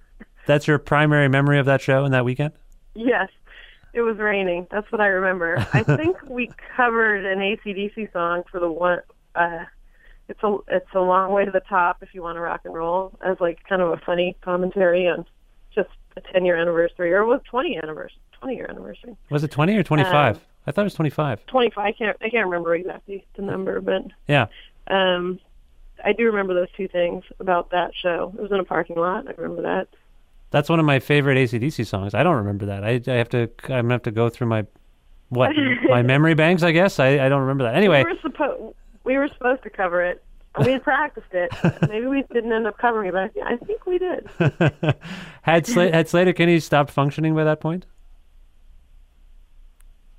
That's 0.47 0.67
your 0.67 0.79
primary 0.79 1.29
memory 1.29 1.59
of 1.59 1.67
that 1.67 1.83
show 1.83 2.07
and 2.07 2.15
that 2.15 2.25
weekend? 2.25 2.53
Yes, 2.95 3.29
it 3.93 4.01
was 4.01 4.17
raining. 4.17 4.67
That's 4.71 4.91
what 4.91 5.01
I 5.01 5.09
remember. 5.09 5.59
I 5.75 5.83
think 5.97 6.17
we 6.27 6.51
covered 6.75 7.27
an 7.27 7.39
ACDC 7.39 8.13
song 8.13 8.43
for 8.51 8.59
the 8.59 8.71
one. 8.71 9.01
Uh, 9.35 9.65
it's 10.29 10.43
a 10.43 10.57
it's 10.69 10.89
a 10.95 11.01
long 11.01 11.33
way 11.33 11.45
to 11.45 11.51
the 11.51 11.61
top 11.61 11.99
if 12.03 12.15
you 12.15 12.23
want 12.23 12.37
to 12.37 12.41
rock 12.41 12.63
and 12.65 12.75
roll 12.75 13.13
as 13.25 13.37
like 13.41 13.59
kind 13.69 13.83
of 13.83 13.91
a 13.91 13.99
funny 13.99 14.37
commentary 14.43 15.07
on 15.07 15.27
just 15.75 15.91
a 16.17 16.21
10 16.21 16.45
year 16.45 16.57
anniversary 16.57 17.13
or 17.13 17.21
it 17.23 17.27
was 17.27 17.41
20 17.51 17.79
anniversary 17.83 18.19
20 18.41 18.57
year 18.57 18.67
anniversary. 18.69 19.17
Was 19.31 19.45
it 19.45 19.51
20 19.51 19.77
or 19.77 19.83
25? 19.83 20.37
Um, 20.37 20.43
I 20.67 20.73
thought 20.73 20.83
it 20.83 20.85
was 20.85 20.95
25. 20.95 21.47
25. 21.47 21.85
I 21.85 21.93
can't 21.93 22.17
I 22.21 22.29
can't 22.29 22.47
remember 22.47 22.75
exactly 22.75 23.27
the 23.37 23.43
number, 23.43 23.81
but 23.81 24.03
Yeah. 24.29 24.47
um, 24.89 25.39
I 26.05 26.13
do 26.13 26.25
remember 26.25 26.55
those 26.55 26.71
two 26.77 26.89
things 26.89 27.23
about 27.39 27.71
that 27.71 27.93
show. 27.95 28.33
It 28.37 28.43
was 28.43 28.51
in 28.51 28.59
a 28.59 28.65
parking 28.65 28.97
lot. 28.97 29.29
I 29.29 29.33
remember 29.41 29.63
that. 29.63 29.89
That's 30.51 30.69
one 30.69 30.81
of 30.81 30.85
my 30.85 30.99
favorite 30.99 31.37
ACDC 31.37 31.87
songs. 31.87 32.13
I 32.15 32.23
don't 32.23 32.37
remember 32.37 32.67
that. 32.67 32.85
I, 32.85 33.01
I 33.07 33.15
have 33.17 33.29
to. 33.31 33.49
I'm 33.65 33.69
gonna 33.85 33.95
have 33.95 34.03
to 34.03 34.11
go 34.11 34.29
through 34.29 34.49
my 34.49 34.67
what 35.31 35.53
my 35.89 36.03
memory 36.03 36.35
banks. 36.35 36.63
I 36.63 36.73
guess 36.73 36.99
I, 36.99 37.25
I 37.25 37.29
don't 37.29 37.41
remember 37.43 37.65
that. 37.65 37.75
Anyway, 37.77 38.03
we 38.05 38.13
were 38.13 38.19
supposed 38.21 38.75
we 39.05 39.17
were 39.17 39.29
supposed 39.29 39.63
to 39.63 39.71
cover 39.71 40.03
it. 40.03 40.23
We 40.59 40.73
had 40.73 40.83
practiced 40.83 41.33
it. 41.33 41.51
Maybe 41.89 42.07
we 42.07 42.25
didn't 42.33 42.53
end 42.53 42.67
up 42.67 42.77
covering 42.79 43.09
it, 43.09 43.13
but 43.13 43.43
I 43.45 43.57
think 43.57 43.87
we 43.87 43.99
did. 43.99 44.29
had 45.43 45.65
Sla- 45.65 45.93
had 45.93 46.07
Sleater 46.07 46.37
Kinney 46.37 46.61
stopped 46.61 46.91
functioning 46.91 47.35
by 47.35 47.45
that 47.45 47.61
point? 47.61 47.87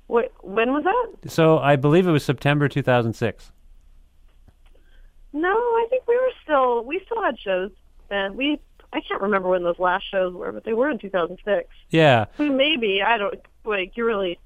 Wait, 0.08 0.30
when 0.42 0.72
was 0.72 0.84
that? 0.84 1.30
So 1.30 1.58
I 1.58 1.76
believe 1.76 2.06
it 2.06 2.10
was 2.12 2.24
September 2.24 2.68
2006. 2.68 3.52
No, 5.32 5.48
I 5.50 5.86
think 5.90 6.06
we 6.06 6.16
were 6.16 6.30
still 6.42 6.84
we 6.84 7.00
still 7.06 7.22
had 7.22 7.38
shows 7.38 7.70
then. 8.08 8.36
We 8.36 8.60
I 8.92 9.00
can't 9.00 9.22
remember 9.22 9.48
when 9.48 9.64
those 9.64 9.78
last 9.78 10.04
shows 10.10 10.34
were, 10.34 10.52
but 10.52 10.64
they 10.64 10.72
were 10.72 10.88
in 10.88 10.98
2006. 10.98 11.68
Yeah, 11.90 12.26
Maybe 12.38 13.02
I 13.02 13.18
don't. 13.18 13.40
Like 13.64 13.96
you're 13.96 14.06
really 14.06 14.38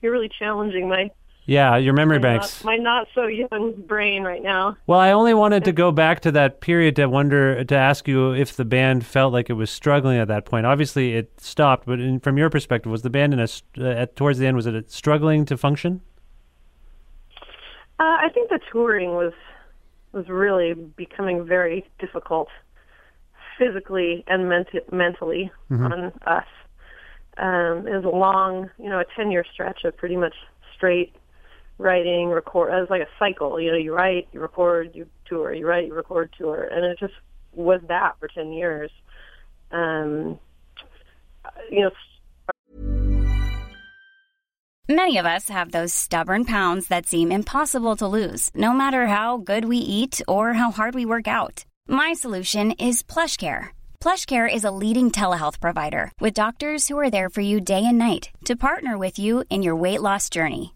you're 0.00 0.12
really 0.12 0.30
challenging 0.38 0.88
my 0.88 1.10
yeah. 1.46 1.76
Your 1.76 1.94
memory 1.94 2.18
my 2.18 2.22
banks. 2.22 2.64
not, 2.64 2.66
my 2.66 2.76
not 2.76 3.08
so 3.14 3.26
young 3.26 3.72
brain 3.86 4.24
right 4.24 4.42
now. 4.42 4.76
Well, 4.86 4.98
I 4.98 5.12
only 5.12 5.32
wanted 5.32 5.64
to 5.64 5.72
go 5.84 5.92
back 5.92 6.20
to 6.20 6.32
that 6.32 6.60
period 6.60 6.96
to 6.96 7.06
wonder 7.06 7.64
to 7.64 7.74
ask 7.76 8.06
you 8.08 8.32
if 8.32 8.56
the 8.56 8.64
band 8.64 9.06
felt 9.06 9.32
like 9.32 9.48
it 9.48 9.54
was 9.54 9.70
struggling 9.70 10.18
at 10.18 10.28
that 10.28 10.44
point. 10.44 10.66
Obviously, 10.66 11.14
it 11.14 11.40
stopped, 11.40 11.86
but 11.86 12.00
in, 12.00 12.20
from 12.20 12.36
your 12.36 12.50
perspective, 12.50 12.90
was 12.90 13.02
the 13.02 13.10
band 13.10 13.32
in 13.32 13.40
a 13.40 13.48
uh, 13.78 13.84
at 13.84 14.16
towards 14.16 14.38
the 14.38 14.46
end 14.46 14.56
was 14.56 14.66
it 14.66 14.90
struggling 14.90 15.44
to 15.46 15.56
function? 15.56 16.00
Uh, 17.98 18.18
I 18.20 18.28
think 18.34 18.50
the 18.50 18.60
touring 18.70 19.10
was 19.10 19.32
was 20.12 20.28
really 20.28 20.74
becoming 20.74 21.46
very 21.46 21.86
difficult 21.98 22.48
physically 23.58 24.24
and 24.26 24.48
ment- 24.48 24.92
mentally 24.92 25.50
on 25.70 26.12
us. 26.26 26.44
Um, 27.38 27.86
it 27.86 27.94
was 27.94 28.04
a 28.04 28.08
long, 28.08 28.70
you 28.78 28.88
know, 28.88 28.98
a 28.98 29.04
ten 29.14 29.30
year 29.30 29.44
stretch 29.50 29.84
of 29.84 29.96
pretty 29.96 30.16
much 30.16 30.34
straight 30.74 31.14
writing, 31.78 32.28
record. 32.28 32.72
It 32.72 32.80
was 32.80 32.90
like 32.90 33.02
a 33.02 33.18
cycle. 33.18 33.60
You 33.60 33.72
know, 33.72 33.78
you 33.78 33.94
write, 33.94 34.28
you 34.32 34.40
record, 34.40 34.90
you 34.94 35.06
tour, 35.26 35.52
you 35.52 35.66
write, 35.66 35.86
you 35.86 35.94
record, 35.94 36.34
tour, 36.38 36.68
and 36.70 36.84
it 36.84 36.98
just 36.98 37.14
was 37.52 37.80
that 37.88 38.16
for 38.18 38.28
ten 38.28 38.52
years. 38.52 38.90
Um, 39.70 40.38
you 41.70 41.82
know, 41.82 41.90
Many 44.88 45.18
of 45.18 45.26
us 45.26 45.48
have 45.48 45.72
those 45.72 45.92
stubborn 45.92 46.44
pounds 46.44 46.86
that 46.88 47.06
seem 47.06 47.32
impossible 47.32 47.96
to 47.96 48.06
lose, 48.06 48.52
no 48.54 48.72
matter 48.72 49.08
how 49.08 49.36
good 49.36 49.64
we 49.64 49.78
eat 49.78 50.22
or 50.28 50.52
how 50.52 50.70
hard 50.70 50.94
we 50.94 51.04
work 51.04 51.26
out. 51.26 51.64
My 51.88 52.12
solution 52.12 52.70
is 52.78 53.02
PlushCare. 53.02 53.70
PlushCare 54.00 54.52
is 54.52 54.62
a 54.62 54.70
leading 54.70 55.10
telehealth 55.10 55.60
provider 55.60 56.12
with 56.20 56.34
doctors 56.34 56.86
who 56.86 56.96
are 57.00 57.10
there 57.10 57.28
for 57.28 57.40
you 57.40 57.60
day 57.60 57.84
and 57.84 57.98
night 57.98 58.30
to 58.44 58.54
partner 58.54 58.96
with 58.96 59.18
you 59.18 59.42
in 59.50 59.64
your 59.64 59.74
weight 59.74 60.02
loss 60.02 60.30
journey. 60.30 60.75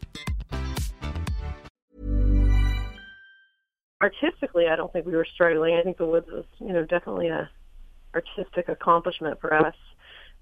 artistically, 4.01 4.67
I 4.67 4.75
don't 4.75 4.91
think 4.91 5.05
we 5.05 5.15
were 5.15 5.27
struggling. 5.33 5.75
I 5.75 5.83
think 5.83 5.97
the 5.97 6.05
woods 6.05 6.27
was, 6.31 6.45
you 6.59 6.73
know, 6.73 6.85
definitely 6.85 7.27
a 7.27 7.49
artistic 8.13 8.67
accomplishment 8.67 9.39
for 9.39 9.53
us. 9.53 9.75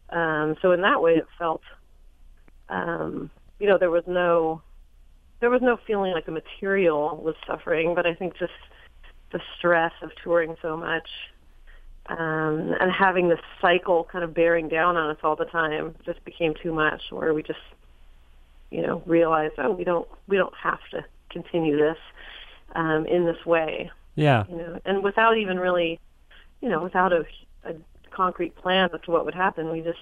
Um, 0.09 0.55
so 0.61 0.71
in 0.71 0.81
that 0.81 1.01
way, 1.01 1.15
it 1.15 1.27
felt, 1.37 1.61
um, 2.69 3.29
you 3.59 3.67
know, 3.67 3.77
there 3.77 3.91
was 3.91 4.03
no, 4.07 4.61
there 5.39 5.49
was 5.49 5.61
no 5.61 5.77
feeling 5.85 6.13
like 6.13 6.25
the 6.25 6.31
material 6.31 7.21
was 7.23 7.35
suffering, 7.45 7.93
but 7.93 8.05
I 8.07 8.15
think 8.15 8.37
just 8.37 8.51
the 9.31 9.39
stress 9.57 9.93
of 10.01 10.11
touring 10.23 10.55
so 10.61 10.75
much 10.75 11.07
um, 12.09 12.75
and 12.79 12.91
having 12.91 13.29
this 13.29 13.39
cycle 13.61 14.07
kind 14.11 14.23
of 14.23 14.33
bearing 14.33 14.67
down 14.67 14.97
on 14.97 15.11
us 15.11 15.17
all 15.23 15.35
the 15.35 15.45
time 15.45 15.95
just 16.05 16.23
became 16.25 16.53
too 16.61 16.73
much. 16.73 17.01
Where 17.11 17.33
we 17.33 17.43
just, 17.43 17.59
you 18.71 18.81
know, 18.81 19.03
realized, 19.05 19.53
oh, 19.59 19.71
we 19.71 19.83
don't 19.83 20.07
we 20.27 20.37
don't 20.37 20.53
have 20.55 20.79
to 20.91 21.05
continue 21.29 21.77
this 21.77 21.97
um, 22.75 23.05
in 23.05 23.25
this 23.25 23.45
way, 23.45 23.91
Yeah. 24.15 24.45
you 24.49 24.57
know, 24.57 24.79
and 24.85 25.03
without 25.03 25.37
even 25.37 25.59
really, 25.59 25.99
you 26.61 26.69
know, 26.69 26.83
without 26.83 27.13
a, 27.13 27.25
a 27.65 27.73
concrete 28.11 28.55
plan 28.55 28.89
as 28.93 29.01
to 29.01 29.11
what 29.11 29.25
would 29.25 29.35
happen, 29.35 29.71
we 29.71 29.81
just, 29.81 29.99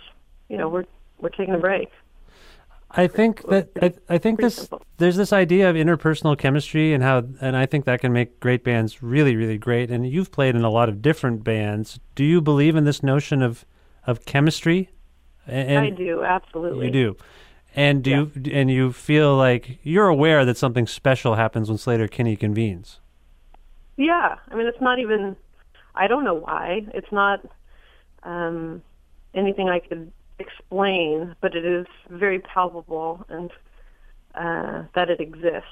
you 0.50 0.58
know, 0.58 0.70
we're 0.70 0.86
we're 1.20 1.30
taking 1.30 1.54
a 1.56 1.60
break. 1.60 1.90
I 2.92 3.08
think 3.08 3.46
that 3.50 3.70
I, 3.82 3.94
I 4.08 4.18
think 4.18 4.40
this 4.40 4.56
simple. 4.56 4.82
there's 4.98 5.18
this 5.18 5.34
idea 5.34 5.70
of 5.70 5.76
interpersonal 5.76 6.38
chemistry 6.38 6.94
and 6.94 7.04
how 7.04 7.24
and 7.42 7.58
I 7.58 7.66
think 7.66 7.86
that 7.86 8.00
can 8.00 8.14
make 8.14 8.40
great 8.40 8.64
bands 8.64 9.04
really 9.04 9.36
really 9.36 9.58
great 9.58 9.92
and 9.92 10.08
you've 10.08 10.32
played 10.32 10.56
in 10.56 10.64
a 10.64 10.70
lot 10.70 10.88
of 10.88 11.02
different 11.02 11.44
bands. 11.44 12.00
Do 12.16 12.24
you 12.24 12.40
believe 12.40 12.76
in 12.78 12.86
this 12.86 13.04
notion 13.04 13.42
of 13.42 13.66
of 14.06 14.26
chemistry? 14.26 14.90
And, 15.46 15.80
I 15.80 15.90
do 15.90 16.24
absolutely. 16.24 16.86
You 16.86 16.92
do. 16.92 17.18
And 17.78 18.04
do 18.04 18.10
you 18.10 18.52
and 18.52 18.72
you 18.72 18.92
feel 18.92 19.38
like 19.38 19.78
you're 19.84 20.08
aware 20.08 20.44
that 20.46 20.58
something 20.58 20.88
special 20.88 21.36
happens 21.36 21.70
when 21.70 21.78
Sleater 21.78 22.10
Kinney 22.10 22.36
convenes? 22.36 23.00
Yeah, 23.98 24.36
I 24.50 24.56
mean, 24.56 24.66
it's 24.66 24.82
not 24.82 24.98
even. 24.98 25.36
I 25.94 26.08
don't 26.08 26.24
know 26.24 26.34
why. 26.34 26.88
It's 26.96 27.12
not 27.12 27.46
um, 28.24 28.82
anything 29.36 29.70
I 29.70 29.78
could 29.78 30.12
explain, 30.40 31.36
but 31.40 31.56
it 31.56 31.66
is 31.66 31.86
very 32.10 32.40
palpable 32.40 33.24
and 33.30 33.52
uh, 34.34 34.84
that 34.96 35.12
it 35.12 35.22
exists. 35.22 35.70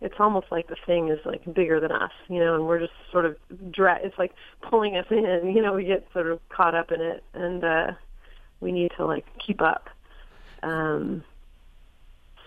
It's 0.00 0.14
almost 0.20 0.46
like 0.52 0.68
the 0.68 0.76
thing 0.86 1.08
is 1.08 1.18
like 1.24 1.42
bigger 1.52 1.80
than 1.80 1.90
us, 1.90 2.12
you 2.28 2.38
know, 2.38 2.54
and 2.54 2.68
we're 2.68 2.78
just 2.78 2.92
sort 3.10 3.24
of 3.24 3.36
dra- 3.72 3.98
It's 4.00 4.16
like 4.16 4.32
pulling 4.62 4.96
us 4.96 5.06
in, 5.10 5.52
you 5.56 5.60
know. 5.60 5.72
We 5.72 5.86
get 5.86 6.06
sort 6.12 6.30
of 6.30 6.38
caught 6.50 6.76
up 6.76 6.92
in 6.92 7.00
it, 7.00 7.24
and 7.34 7.64
uh, 7.64 7.92
we 8.60 8.70
need 8.70 8.92
to 8.96 9.04
like 9.04 9.26
keep 9.44 9.60
up. 9.60 9.88
Um, 10.62 11.24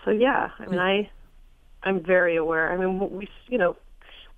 so 0.04 0.10
yeah, 0.10 0.50
I 0.58 0.66
mean, 0.66 0.78
I 0.78 1.10
I'm 1.82 2.02
very 2.02 2.36
aware. 2.36 2.72
I 2.72 2.76
mean, 2.76 2.98
we 3.10 3.28
you 3.48 3.58
know 3.58 3.76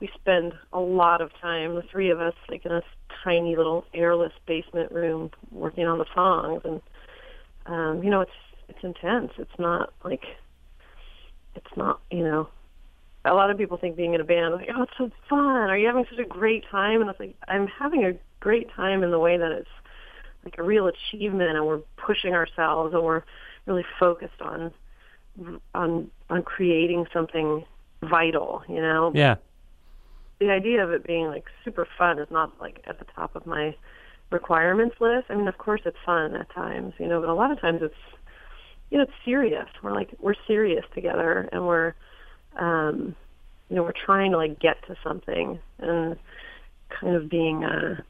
we 0.00 0.10
spend 0.14 0.52
a 0.72 0.80
lot 0.80 1.20
of 1.20 1.30
time, 1.40 1.76
the 1.76 1.82
three 1.82 2.10
of 2.10 2.20
us, 2.20 2.34
like 2.48 2.66
in 2.66 2.72
a 2.72 2.82
tiny 3.22 3.54
little 3.56 3.84
airless 3.94 4.32
basement 4.46 4.90
room, 4.90 5.30
working 5.52 5.86
on 5.86 5.98
the 5.98 6.06
songs, 6.12 6.62
and 6.64 6.80
um, 7.66 8.02
you 8.02 8.10
know, 8.10 8.20
it's 8.20 8.30
it's 8.68 8.82
intense. 8.82 9.30
It's 9.38 9.58
not 9.58 9.92
like 10.04 10.24
it's 11.54 11.76
not 11.76 12.00
you 12.10 12.24
know. 12.24 12.48
A 13.24 13.32
lot 13.34 13.50
of 13.50 13.56
people 13.56 13.76
think 13.76 13.94
being 13.94 14.14
in 14.14 14.20
a 14.20 14.24
band, 14.24 14.54
like, 14.54 14.68
oh, 14.74 14.82
it's 14.82 14.92
so 14.98 15.08
fun. 15.28 15.70
Are 15.70 15.78
you 15.78 15.86
having 15.86 16.04
such 16.10 16.18
a 16.18 16.24
great 16.24 16.64
time? 16.68 17.00
And 17.00 17.08
it's 17.08 17.20
like, 17.20 17.36
I'm 17.46 17.68
having 17.68 18.04
a 18.04 18.14
great 18.40 18.68
time 18.74 19.04
in 19.04 19.12
the 19.12 19.18
way 19.20 19.36
that 19.36 19.52
it's 19.52 19.68
like 20.44 20.56
a 20.58 20.64
real 20.64 20.88
achievement, 20.88 21.56
and 21.56 21.64
we're 21.64 21.82
pushing 21.96 22.34
ourselves, 22.34 22.92
and 22.92 23.04
we're 23.04 23.22
really 23.66 23.84
focused 23.98 24.40
on 24.40 24.72
on 25.74 26.10
on 26.28 26.42
creating 26.42 27.06
something 27.12 27.64
vital. 28.02 28.62
You 28.68 28.80
know, 28.80 29.12
Yeah. 29.14 29.36
the 30.40 30.50
idea 30.50 30.82
of 30.84 30.90
it 30.92 31.04
being 31.04 31.26
like 31.26 31.44
super 31.64 31.86
fun 31.96 32.18
is 32.18 32.30
not 32.30 32.60
like 32.60 32.82
at 32.86 32.98
the 32.98 33.04
top 33.14 33.36
of 33.36 33.46
my 33.46 33.74
requirements 34.30 34.96
list. 35.00 35.26
I 35.30 35.34
mean, 35.36 35.48
of 35.48 35.58
course 35.58 35.82
it's 35.84 35.96
fun 36.04 36.34
at 36.34 36.50
times, 36.50 36.94
you 36.98 37.06
know, 37.06 37.20
but 37.20 37.28
a 37.28 37.34
lot 37.34 37.50
of 37.50 37.60
times 37.60 37.80
it's 37.82 37.94
you 38.90 38.98
know, 38.98 39.04
it's 39.04 39.12
serious. 39.24 39.68
We're 39.82 39.94
like 39.94 40.10
we're 40.18 40.34
serious 40.46 40.84
together 40.94 41.48
and 41.52 41.66
we're 41.66 41.94
um 42.56 43.14
you 43.68 43.76
know, 43.76 43.82
we're 43.84 43.92
trying 43.92 44.32
to 44.32 44.36
like 44.36 44.58
get 44.58 44.84
to 44.86 44.96
something 45.02 45.58
and 45.78 46.16
kind 46.90 47.16
of 47.16 47.28
being 47.30 47.64
uh 47.64 48.02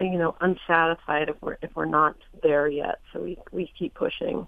you 0.00 0.18
know, 0.18 0.36
unsatisfied 0.40 1.30
if 1.30 1.36
we're 1.42 1.58
if 1.62 1.74
we're 1.74 1.84
not 1.86 2.16
there 2.42 2.68
yet. 2.68 3.00
So 3.12 3.20
we 3.20 3.38
we 3.50 3.70
keep 3.78 3.94
pushing. 3.94 4.46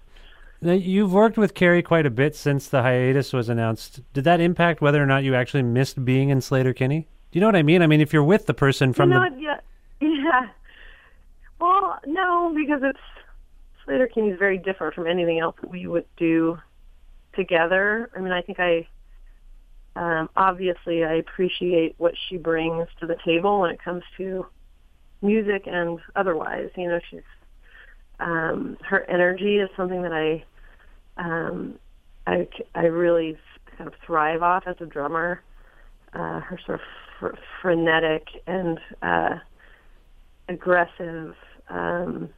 Now, 0.61 0.73
you've 0.73 1.13
worked 1.13 1.37
with 1.37 1.53
Carrie 1.53 1.81
quite 1.81 2.05
a 2.05 2.09
bit 2.09 2.35
since 2.35 2.67
the 2.67 2.81
hiatus 2.81 3.31
was 3.31 3.47
announced. 3.47 4.01
Did 4.13 4.25
that 4.25 4.41
impact 4.41 4.81
whether 4.81 5.01
or 5.01 5.05
not 5.05 5.23
you 5.23 5.33
actually 5.33 5.63
missed 5.63 6.03
being 6.03 6.29
in 6.29 6.39
Sleater 6.39 6.75
Kinney? 6.75 7.07
Do 7.31 7.39
you 7.39 7.41
know 7.41 7.47
what 7.47 7.55
I 7.55 7.63
mean? 7.63 7.81
I 7.81 7.87
mean, 7.87 8.01
if 8.01 8.11
you're 8.11 8.23
with 8.23 8.45
the 8.45 8.53
person 8.53 8.91
from 8.91 9.11
you 9.11 9.19
know 9.19 9.29
the? 9.29 9.39
Yeah, 9.39 9.59
yeah. 10.01 10.49
Well, 11.61 11.99
no, 12.05 12.53
because 12.55 12.81
it's 12.83 12.99
Sleater 13.85 14.11
Kinney 14.11 14.29
is 14.29 14.39
very 14.39 14.57
different 14.57 14.95
from 14.95 15.07
anything 15.07 15.39
else 15.39 15.55
that 15.61 15.69
we 15.69 15.87
would 15.87 16.05
do 16.17 16.59
together. 17.33 18.09
I 18.15 18.19
mean, 18.19 18.33
I 18.33 18.41
think 18.41 18.59
I 18.59 18.87
um, 19.95 20.29
obviously 20.35 21.03
I 21.03 21.13
appreciate 21.13 21.95
what 21.97 22.15
she 22.17 22.37
brings 22.37 22.87
to 22.99 23.05
the 23.05 23.17
table 23.25 23.61
when 23.61 23.71
it 23.71 23.83
comes 23.83 24.03
to 24.17 24.45
music 25.21 25.67
and 25.67 25.99
otherwise. 26.15 26.69
You 26.75 26.89
know, 26.89 26.99
she's 27.09 27.21
um, 28.19 28.77
her 28.87 29.03
energy 29.09 29.57
is 29.57 29.69
something 29.75 30.01
that 30.03 30.13
I 30.13 30.43
um, 31.17 31.79
I 32.27 32.47
I 32.75 32.85
really 32.85 33.37
kind 33.77 33.87
of 33.87 33.93
thrive 34.05 34.41
off 34.41 34.63
as 34.67 34.75
a 34.79 34.85
drummer. 34.85 35.41
Uh, 36.13 36.39
her 36.39 36.59
sort 36.65 36.79
of 36.79 36.85
fr- 37.19 37.39
frenetic 37.61 38.27
and 38.47 38.79
uh, 39.01 39.35
aggressive, 40.47 41.35
um, 41.69 42.29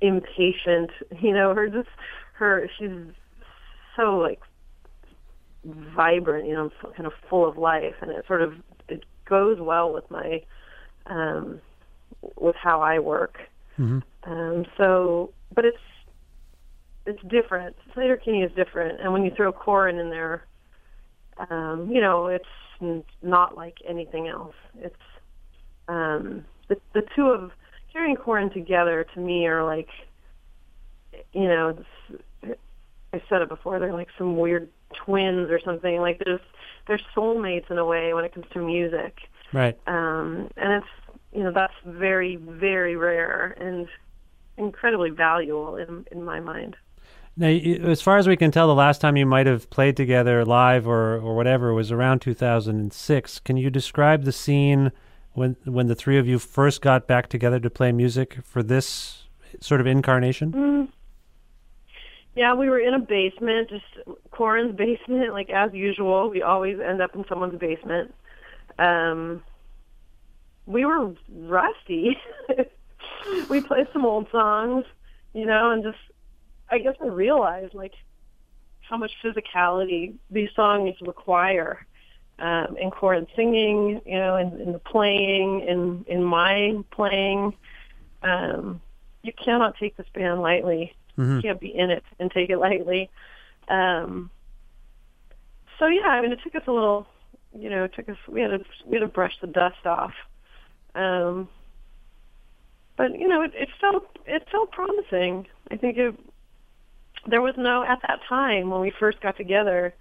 impatient. 0.00 0.90
You 1.20 1.32
know, 1.32 1.54
her 1.54 1.68
just 1.68 1.88
her. 2.34 2.68
She's 2.78 2.90
so 3.96 4.16
like 4.18 4.40
vibrant. 5.64 6.46
You 6.48 6.54
know, 6.54 6.70
kind 6.96 7.06
of 7.06 7.12
full 7.30 7.48
of 7.48 7.56
life, 7.56 7.94
and 8.00 8.10
it 8.10 8.24
sort 8.26 8.42
of 8.42 8.54
it 8.88 9.04
goes 9.26 9.58
well 9.60 9.92
with 9.92 10.10
my 10.10 10.42
um, 11.06 11.60
with 12.36 12.56
how 12.56 12.82
I 12.82 12.98
work. 12.98 13.38
Um, 14.24 14.66
so, 14.76 15.32
but 15.54 15.64
it's 15.64 15.76
it's 17.06 17.22
different. 17.28 17.76
Sleater 17.94 18.22
Kinney 18.22 18.42
is 18.42 18.52
different, 18.52 19.00
and 19.00 19.12
when 19.12 19.24
you 19.24 19.30
throw 19.36 19.52
Corin 19.52 19.98
in 19.98 20.10
there, 20.10 20.44
um, 21.50 21.90
you 21.90 22.00
know, 22.00 22.26
it's 22.28 23.04
not 23.22 23.56
like 23.56 23.78
anything 23.86 24.28
else. 24.28 24.54
It's 24.78 24.94
um, 25.88 26.44
the 26.68 26.76
the 26.94 27.02
two 27.14 27.26
of 27.26 27.50
Carrie 27.92 28.10
and 28.10 28.18
Corin 28.18 28.50
together 28.50 29.06
to 29.14 29.20
me 29.20 29.46
are 29.46 29.64
like, 29.64 29.88
you 31.32 31.48
know, 31.48 31.76
I 32.42 33.22
said 33.28 33.42
it 33.42 33.48
before. 33.48 33.78
They're 33.78 33.92
like 33.92 34.08
some 34.16 34.36
weird 34.36 34.68
twins 35.04 35.50
or 35.50 35.60
something. 35.64 35.98
Like 35.98 36.20
there's 36.24 36.40
they're 36.86 37.00
soulmates 37.16 37.70
in 37.70 37.78
a 37.78 37.84
way 37.84 38.14
when 38.14 38.24
it 38.24 38.34
comes 38.34 38.46
to 38.52 38.60
music 38.60 39.16
right. 39.54 39.78
um, 39.86 40.50
and 40.56 40.72
it's 40.74 40.86
you 41.34 41.42
know 41.42 41.52
that's 41.52 41.74
very 41.84 42.36
very 42.36 42.96
rare 42.96 43.56
and 43.60 43.88
incredibly 44.56 45.10
valuable 45.10 45.76
in 45.76 46.06
in 46.10 46.24
my 46.24 46.40
mind. 46.40 46.76
Now, 47.36 47.48
as 47.48 48.00
far 48.00 48.18
as 48.18 48.28
we 48.28 48.36
can 48.36 48.52
tell, 48.52 48.68
the 48.68 48.74
last 48.74 49.00
time 49.00 49.16
you 49.16 49.26
might 49.26 49.46
have 49.46 49.68
played 49.68 49.96
together 49.96 50.44
live 50.44 50.86
or, 50.86 51.16
or 51.16 51.34
whatever 51.34 51.74
was 51.74 51.90
around 51.90 52.20
2006. 52.20 53.40
Can 53.40 53.56
you 53.56 53.70
describe 53.70 54.22
the 54.22 54.30
scene 54.30 54.92
when 55.32 55.56
when 55.64 55.88
the 55.88 55.96
three 55.96 56.16
of 56.16 56.28
you 56.28 56.38
first 56.38 56.80
got 56.80 57.08
back 57.08 57.28
together 57.28 57.58
to 57.58 57.70
play 57.70 57.90
music 57.90 58.38
for 58.44 58.62
this 58.62 59.24
sort 59.60 59.80
of 59.80 59.86
incarnation? 59.86 60.52
Mm. 60.52 60.88
Yeah, 62.36 62.54
we 62.54 62.68
were 62.68 62.80
in 62.80 62.94
a 62.94 62.98
basement, 62.98 63.70
just 63.70 63.84
Corin's 64.30 64.76
basement, 64.76 65.32
like 65.32 65.50
as 65.50 65.72
usual. 65.72 66.30
We 66.30 66.42
always 66.42 66.78
end 66.78 67.02
up 67.02 67.16
in 67.16 67.24
someone's 67.28 67.58
basement. 67.58 68.14
Um, 68.78 69.42
we 70.66 70.84
were 70.84 71.14
rusty. 71.28 72.16
we 73.50 73.60
played 73.60 73.88
some 73.92 74.04
old 74.04 74.28
songs, 74.30 74.84
you 75.32 75.46
know, 75.46 75.70
and 75.70 75.82
just 75.82 75.98
I 76.70 76.78
guess 76.78 76.94
I 77.02 77.06
realized 77.06 77.74
like 77.74 77.94
how 78.80 78.96
much 78.96 79.12
physicality 79.22 80.14
these 80.30 80.50
songs 80.54 80.94
require. 81.00 81.86
Um, 82.36 82.76
in 82.80 82.90
Corin 82.90 83.28
singing, 83.36 84.00
you 84.04 84.18
know, 84.18 84.34
in, 84.34 84.60
in 84.60 84.72
the 84.72 84.80
playing, 84.80 85.60
in 85.60 86.04
in 86.08 86.24
my 86.24 86.76
playing, 86.90 87.54
um, 88.24 88.80
you 89.22 89.32
cannot 89.32 89.76
take 89.78 89.96
this 89.96 90.06
band 90.12 90.42
lightly. 90.42 90.94
You 91.36 91.42
can't 91.42 91.60
be 91.60 91.68
in 91.68 91.90
it 91.90 92.02
and 92.18 92.32
take 92.32 92.50
it 92.50 92.58
lightly. 92.58 93.08
Um, 93.68 94.30
so 95.78 95.86
yeah, 95.86 96.08
I 96.08 96.20
mean, 96.20 96.32
it 96.32 96.40
took 96.42 96.56
us 96.56 96.62
a 96.66 96.72
little, 96.72 97.06
you 97.56 97.70
know, 97.70 97.84
it 97.84 97.92
took 97.94 98.08
us. 98.08 98.16
We 98.28 98.40
had 98.40 98.50
to 98.50 98.64
we 98.84 98.96
had 98.96 99.06
to 99.06 99.08
brush 99.08 99.34
the 99.40 99.46
dust 99.46 99.86
off. 99.86 100.14
Um, 100.94 101.48
but 102.96 103.18
you 103.18 103.28
know, 103.28 103.42
it, 103.42 103.52
it 103.54 103.68
felt 103.80 104.06
it 104.26 104.46
felt 104.50 104.70
promising. 104.72 105.46
I 105.70 105.76
think 105.76 105.98
it. 105.98 106.14
There 107.26 107.42
was 107.42 107.54
no 107.56 107.82
at 107.82 108.00
that 108.02 108.20
time 108.28 108.70
when 108.70 108.80
we 108.80 108.92
first 108.98 109.20
got 109.20 109.36
together, 109.36 109.94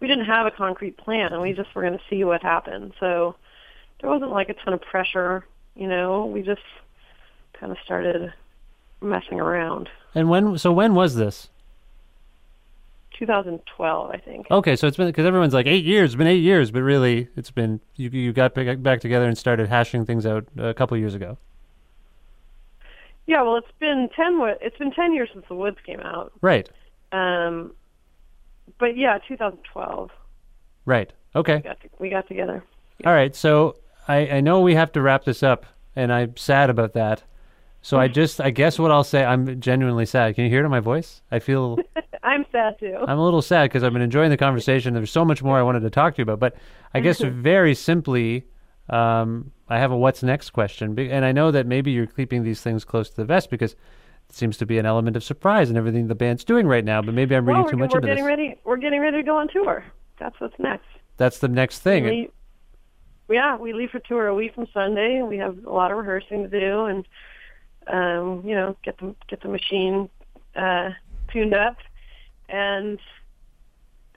we 0.00 0.06
didn't 0.06 0.26
have 0.26 0.46
a 0.46 0.50
concrete 0.50 0.96
plan. 0.96 1.32
and 1.32 1.42
We 1.42 1.52
just 1.52 1.74
were 1.74 1.82
going 1.82 1.98
to 1.98 2.04
see 2.08 2.22
what 2.24 2.42
happened. 2.42 2.92
So 3.00 3.34
there 4.00 4.08
wasn't 4.08 4.30
like 4.30 4.48
a 4.48 4.54
ton 4.54 4.74
of 4.74 4.80
pressure. 4.80 5.44
You 5.74 5.88
know, 5.88 6.26
we 6.26 6.42
just 6.42 6.62
kind 7.58 7.72
of 7.72 7.78
started 7.84 8.32
messing 9.00 9.40
around. 9.40 9.88
And 10.14 10.30
when? 10.30 10.56
So 10.58 10.72
when 10.72 10.94
was 10.94 11.16
this? 11.16 11.48
2012, 13.18 14.10
I 14.10 14.16
think. 14.18 14.46
Okay, 14.50 14.76
so 14.76 14.86
it's 14.86 14.96
been 14.96 15.06
because 15.06 15.26
everyone's 15.26 15.54
like 15.54 15.66
eight 15.66 15.84
years. 15.84 16.10
It's 16.10 16.16
been 16.16 16.26
eight 16.26 16.42
years, 16.42 16.70
but 16.70 16.82
really, 16.82 17.28
it's 17.36 17.50
been 17.50 17.80
you. 17.96 18.08
You 18.10 18.32
got 18.32 18.54
back, 18.54 18.82
back 18.82 19.00
together 19.00 19.26
and 19.26 19.36
started 19.36 19.68
hashing 19.68 20.06
things 20.06 20.24
out 20.24 20.46
a 20.56 20.72
couple 20.74 20.96
years 20.96 21.14
ago. 21.14 21.38
Yeah, 23.26 23.42
well, 23.42 23.56
it's 23.56 23.66
been 23.78 24.08
ten. 24.14 24.38
It's 24.60 24.78
been 24.78 24.92
ten 24.92 25.12
years 25.12 25.28
since 25.32 25.44
the 25.48 25.54
Woods 25.54 25.78
came 25.84 26.00
out. 26.00 26.32
Right. 26.40 26.68
Um, 27.12 27.72
but 28.78 28.96
yeah, 28.96 29.18
2012 29.26 30.10
Right. 30.84 31.12
Okay. 31.34 31.56
we 31.56 31.62
got 31.62 31.80
to, 31.80 31.88
we 31.98 32.10
got 32.10 32.28
together. 32.28 32.64
All 33.04 33.12
right. 33.12 33.34
So 33.34 33.76
I, 34.06 34.28
I 34.28 34.40
know 34.40 34.60
we 34.60 34.74
have 34.74 34.92
to 34.92 35.02
wrap 35.02 35.24
this 35.24 35.42
up, 35.42 35.66
and 35.94 36.12
I'm 36.12 36.36
sad 36.36 36.70
about 36.70 36.94
that. 36.94 37.22
So 37.82 37.98
I 37.98 38.08
just, 38.20 38.40
I 38.40 38.50
guess 38.50 38.78
what 38.78 38.90
I'll 38.90 39.04
say, 39.04 39.24
I'm 39.24 39.60
genuinely 39.60 40.06
sad. 40.06 40.34
Can 40.34 40.44
you 40.44 40.50
hear 40.50 40.62
it 40.62 40.64
in 40.64 40.70
my 40.70 40.80
voice? 40.80 41.22
I 41.30 41.38
feel 41.38 41.78
I'm 42.22 42.44
sad 42.50 42.78
too. 42.78 42.96
I'm 43.06 43.18
a 43.18 43.24
little 43.24 43.42
sad 43.42 43.64
because 43.64 43.82
I've 43.82 43.92
been 43.92 44.02
enjoying 44.02 44.30
the 44.30 44.36
conversation. 44.36 44.94
There's 44.94 45.10
so 45.10 45.24
much 45.24 45.42
more 45.42 45.58
I 45.58 45.62
wanted 45.62 45.80
to 45.80 45.90
talk 45.90 46.14
to 46.14 46.18
you 46.18 46.22
about, 46.22 46.40
but 46.40 46.56
I 46.94 47.00
guess 47.00 47.20
very 47.22 47.74
simply, 47.74 48.46
um, 48.88 49.52
I 49.68 49.78
have 49.78 49.90
a 49.90 49.96
what's 49.96 50.22
next 50.22 50.50
question, 50.50 50.98
and 50.98 51.24
I 51.24 51.32
know 51.32 51.50
that 51.50 51.66
maybe 51.66 51.90
you're 51.90 52.06
keeping 52.06 52.42
these 52.42 52.60
things 52.60 52.84
close 52.84 53.10
to 53.10 53.16
the 53.16 53.24
vest 53.24 53.50
because 53.50 53.72
it 53.72 54.34
seems 54.34 54.56
to 54.58 54.66
be 54.66 54.78
an 54.78 54.86
element 54.86 55.16
of 55.16 55.24
surprise 55.24 55.70
in 55.70 55.76
everything 55.76 56.08
the 56.08 56.14
band's 56.14 56.44
doing 56.44 56.66
right 56.66 56.84
now. 56.84 57.02
But 57.02 57.14
maybe 57.14 57.34
I'm 57.34 57.46
reading 57.46 57.62
well, 57.62 57.70
too 57.70 57.76
much 57.76 57.92
we're 57.92 57.98
into 57.98 58.08
getting 58.08 58.24
this. 58.24 58.28
ready. 58.28 58.60
We're 58.64 58.76
getting 58.76 59.00
ready 59.00 59.18
to 59.18 59.22
go 59.22 59.38
on 59.38 59.48
tour. 59.48 59.84
That's 60.18 60.38
what's 60.40 60.58
next. 60.58 60.86
That's 61.16 61.38
the 61.38 61.48
next 61.48 61.80
thing. 61.80 62.04
We, 62.04 62.30
yeah, 63.28 63.56
we 63.56 63.72
leave 63.72 63.90
for 63.90 64.00
tour 64.00 64.26
a 64.26 64.34
week 64.34 64.54
from 64.54 64.66
Sunday, 64.72 65.16
and 65.16 65.28
we 65.28 65.38
have 65.38 65.64
a 65.64 65.72
lot 65.72 65.90
of 65.90 65.98
rehearsing 65.98 66.48
to 66.48 66.60
do, 66.60 66.84
and 66.86 67.06
um, 67.86 68.42
you 68.44 68.54
know, 68.54 68.76
get 68.84 68.98
the 68.98 69.14
get 69.28 69.42
the 69.42 69.48
machine 69.48 70.08
uh, 70.56 70.90
tuned 71.32 71.54
up, 71.54 71.76
and 72.48 72.98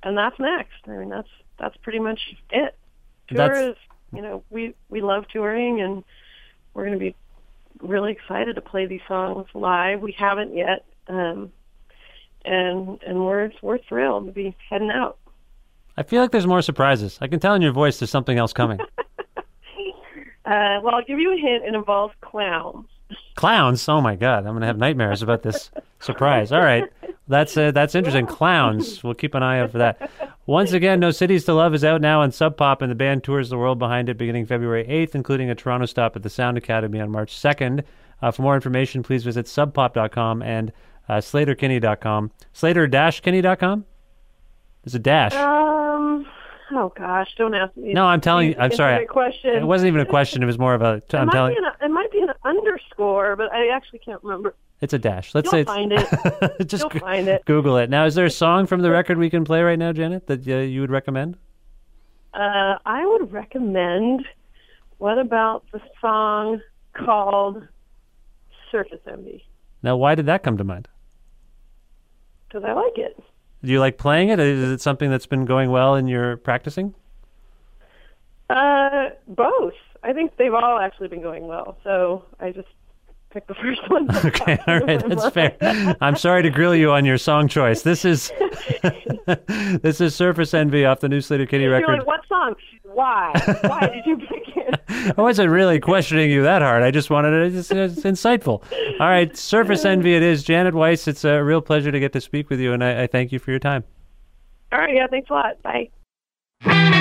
and 0.03 0.17
that's 0.17 0.39
next. 0.39 0.73
I 0.87 0.91
mean, 0.91 1.09
that's 1.09 1.27
that's 1.59 1.77
pretty 1.77 1.99
much 1.99 2.19
it. 2.49 2.75
Tour 3.27 3.37
That's- 3.37 3.69
is, 3.71 3.75
you 4.13 4.21
know, 4.21 4.43
we 4.49 4.73
we 4.89 5.01
love 5.01 5.25
touring, 5.31 5.81
and 5.81 6.03
we're 6.73 6.85
going 6.85 6.97
to 6.97 6.99
be 6.99 7.15
really 7.81 8.11
excited 8.11 8.55
to 8.55 8.61
play 8.61 8.85
these 8.85 9.01
songs 9.07 9.47
live. 9.53 10.01
We 10.01 10.11
haven't 10.17 10.55
yet, 10.55 10.85
um, 11.07 11.51
and 12.45 13.01
and 13.05 13.23
we're 13.25 13.51
we're 13.61 13.77
thrilled 13.79 14.25
to 14.25 14.31
be 14.31 14.55
heading 14.69 14.91
out. 14.91 15.17
I 15.97 16.03
feel 16.03 16.21
like 16.21 16.31
there's 16.31 16.47
more 16.47 16.61
surprises. 16.61 17.17
I 17.21 17.27
can 17.27 17.39
tell 17.39 17.53
in 17.53 17.61
your 17.61 17.73
voice 17.73 17.99
there's 17.99 18.09
something 18.11 18.37
else 18.37 18.53
coming. 18.53 18.79
Uh, 20.43 20.81
well, 20.83 20.95
I'll 20.95 21.03
give 21.03 21.19
you 21.19 21.31
a 21.33 21.37
hint. 21.37 21.63
It 21.65 21.75
involves 21.75 22.13
clowns. 22.21 22.87
Clowns? 23.35 23.87
Oh 23.87 24.01
my 24.01 24.15
god, 24.15 24.45
I'm 24.45 24.53
gonna 24.53 24.65
have 24.65 24.77
nightmares 24.77 25.21
about 25.21 25.43
this 25.43 25.69
surprise. 25.99 26.51
All 26.51 26.61
right, 26.61 26.89
that's 27.31 27.57
uh, 27.57 27.71
that's 27.71 27.95
interesting. 27.95 28.27
Clowns. 28.27 29.03
We'll 29.03 29.15
keep 29.15 29.33
an 29.33 29.41
eye 29.41 29.59
out 29.59 29.71
for 29.71 29.79
that. 29.79 30.11
Once 30.45 30.73
again, 30.73 30.99
No 30.99 31.11
Cities 31.11 31.45
to 31.45 31.53
Love 31.53 31.73
is 31.73 31.83
out 31.83 32.01
now 32.01 32.21
on 32.21 32.31
Sub 32.31 32.57
Pop, 32.57 32.81
and 32.81 32.91
the 32.91 32.95
band 32.95 33.23
tours 33.23 33.49
the 33.49 33.57
world 33.57 33.79
behind 33.79 34.09
it 34.09 34.17
beginning 34.17 34.45
February 34.45 34.85
8th, 34.85 35.15
including 35.15 35.49
a 35.49 35.55
Toronto 35.55 35.85
stop 35.85 36.15
at 36.15 36.23
the 36.23 36.29
Sound 36.29 36.57
Academy 36.57 36.99
on 36.99 37.09
March 37.11 37.35
2nd. 37.35 37.83
Uh, 38.21 38.31
for 38.31 38.41
more 38.41 38.55
information, 38.55 39.01
please 39.01 39.23
visit 39.23 39.45
subpop.com 39.45 40.41
and 40.43 40.71
uh, 41.09 41.15
slaterkinney.com. 41.15 42.31
Slater-kinney.com. 42.53 43.85
There's 44.83 44.95
a 44.95 44.99
dash. 44.99 45.33
Um. 45.33 46.25
Oh 46.73 46.91
gosh, 46.95 47.27
don't 47.37 47.53
ask 47.53 47.75
me. 47.75 47.93
No, 47.93 48.05
I'm 48.05 48.21
telling 48.21 48.49
you. 48.49 48.55
I'm 48.57 48.71
sorry. 48.71 49.05
question. 49.05 49.55
It 49.55 49.65
wasn't 49.65 49.89
even 49.89 50.01
a 50.01 50.05
question. 50.05 50.41
It 50.41 50.45
was 50.45 50.57
more 50.57 50.73
of 50.73 50.81
a. 50.81 50.93
It 50.93 51.13
I'm 51.13 51.29
telling. 51.29 51.55
an, 51.57 51.65
it 51.81 51.91
might 51.91 52.11
be 52.11 52.19
an 52.19 52.29
underscore, 52.45 53.35
but 53.35 53.51
I 53.51 53.67
actually 53.75 53.99
can't 53.99 54.23
remember. 54.23 54.55
It's 54.81 54.93
a 54.93 54.99
dash. 54.99 55.35
Let's 55.35 55.45
You'll 55.45 55.51
say 55.51 55.61
it's, 55.61 55.67
find 55.67 55.93
it. 55.93 56.67
just 56.67 56.81
You'll 56.81 56.99
find 56.99 57.27
it. 57.27 57.45
Google 57.45 57.77
it. 57.77 57.89
Now, 57.89 58.05
is 58.05 58.15
there 58.15 58.25
a 58.25 58.31
song 58.31 58.65
from 58.65 58.81
the 58.81 58.89
record 58.89 59.19
we 59.19 59.29
can 59.29 59.45
play 59.45 59.61
right 59.61 59.77
now, 59.77 59.93
Janet, 59.93 60.25
that 60.25 60.47
uh, 60.47 60.57
you 60.57 60.81
would 60.81 60.89
recommend? 60.89 61.37
Uh, 62.33 62.77
I 62.85 63.05
would 63.05 63.31
recommend. 63.31 64.25
What 64.97 65.19
about 65.19 65.63
the 65.71 65.81
song 65.99 66.61
called 66.93 67.67
"Surface 68.71 68.99
Envy"? 69.07 69.45
Now, 69.83 69.97
why 69.97 70.15
did 70.15 70.25
that 70.25 70.41
come 70.41 70.57
to 70.57 70.63
mind? 70.63 70.87
Because 72.47 72.63
I 72.63 72.73
like 72.73 72.97
it. 72.97 73.21
Do 73.63 73.71
you 73.71 73.79
like 73.79 73.97
playing 73.97 74.29
it? 74.29 74.39
Is 74.39 74.71
it 74.71 74.81
something 74.81 75.11
that's 75.11 75.27
been 75.27 75.45
going 75.45 75.69
well 75.69 75.95
in 75.95 76.07
your 76.07 76.37
practicing? 76.37 76.95
Uh, 78.49 79.09
both. 79.27 79.73
I 80.03 80.13
think 80.13 80.35
they've 80.37 80.53
all 80.53 80.79
actually 80.79 81.07
been 81.07 81.21
going 81.21 81.47
well. 81.47 81.77
So 81.83 82.25
I 82.39 82.51
just 82.51 82.67
picked 83.31 83.47
the 83.47 83.55
first 83.55 83.81
one. 83.89 84.07
Okay, 84.25 84.59
all 84.67 84.79
right, 84.81 85.03
that's 85.07 85.29
fair. 85.29 85.55
I'm 86.01 86.15
sorry 86.15 86.43
to 86.43 86.49
grill 86.49 86.75
you 86.75 86.91
on 86.91 87.05
your 87.05 87.17
song 87.17 87.47
choice. 87.47 87.81
This 87.81 88.05
is 88.05 88.31
this 89.81 89.99
is 90.01 90.13
Surface 90.15 90.53
Envy 90.53 90.85
off 90.85 90.99
the 90.99 91.09
new 91.09 91.21
Slater 91.21 91.45
Kitty 91.45 91.63
You're 91.63 91.73
record. 91.73 92.05
what 92.05 92.21
song? 92.27 92.55
Why? 92.83 93.31
Why 93.61 93.87
did 93.87 94.05
you 94.05 94.17
pick 94.17 94.55
it? 94.55 95.15
I 95.17 95.21
wasn't 95.21 95.49
really 95.49 95.79
questioning 95.79 96.29
you 96.29 96.43
that 96.43 96.61
hard. 96.61 96.83
I 96.83 96.91
just 96.91 97.09
wanted 97.09 97.33
it. 97.33 97.55
It's, 97.55 97.71
it's 97.71 98.01
insightful. 98.01 98.63
All 98.99 99.07
right, 99.07 99.35
Surface 99.35 99.85
Envy. 99.85 100.13
It 100.15 100.23
is 100.23 100.43
Janet 100.43 100.73
Weiss. 100.73 101.07
It's 101.07 101.23
a 101.23 101.43
real 101.43 101.61
pleasure 101.61 101.91
to 101.91 101.99
get 101.99 102.13
to 102.13 102.21
speak 102.21 102.49
with 102.49 102.59
you, 102.59 102.73
and 102.73 102.83
I, 102.83 103.03
I 103.03 103.07
thank 103.07 103.31
you 103.31 103.39
for 103.39 103.51
your 103.51 103.59
time. 103.59 103.83
All 104.71 104.79
right, 104.79 104.93
yeah, 104.95 105.07
thanks 105.07 105.29
a 105.29 105.33
lot. 105.33 105.61
Bye. 105.63 107.00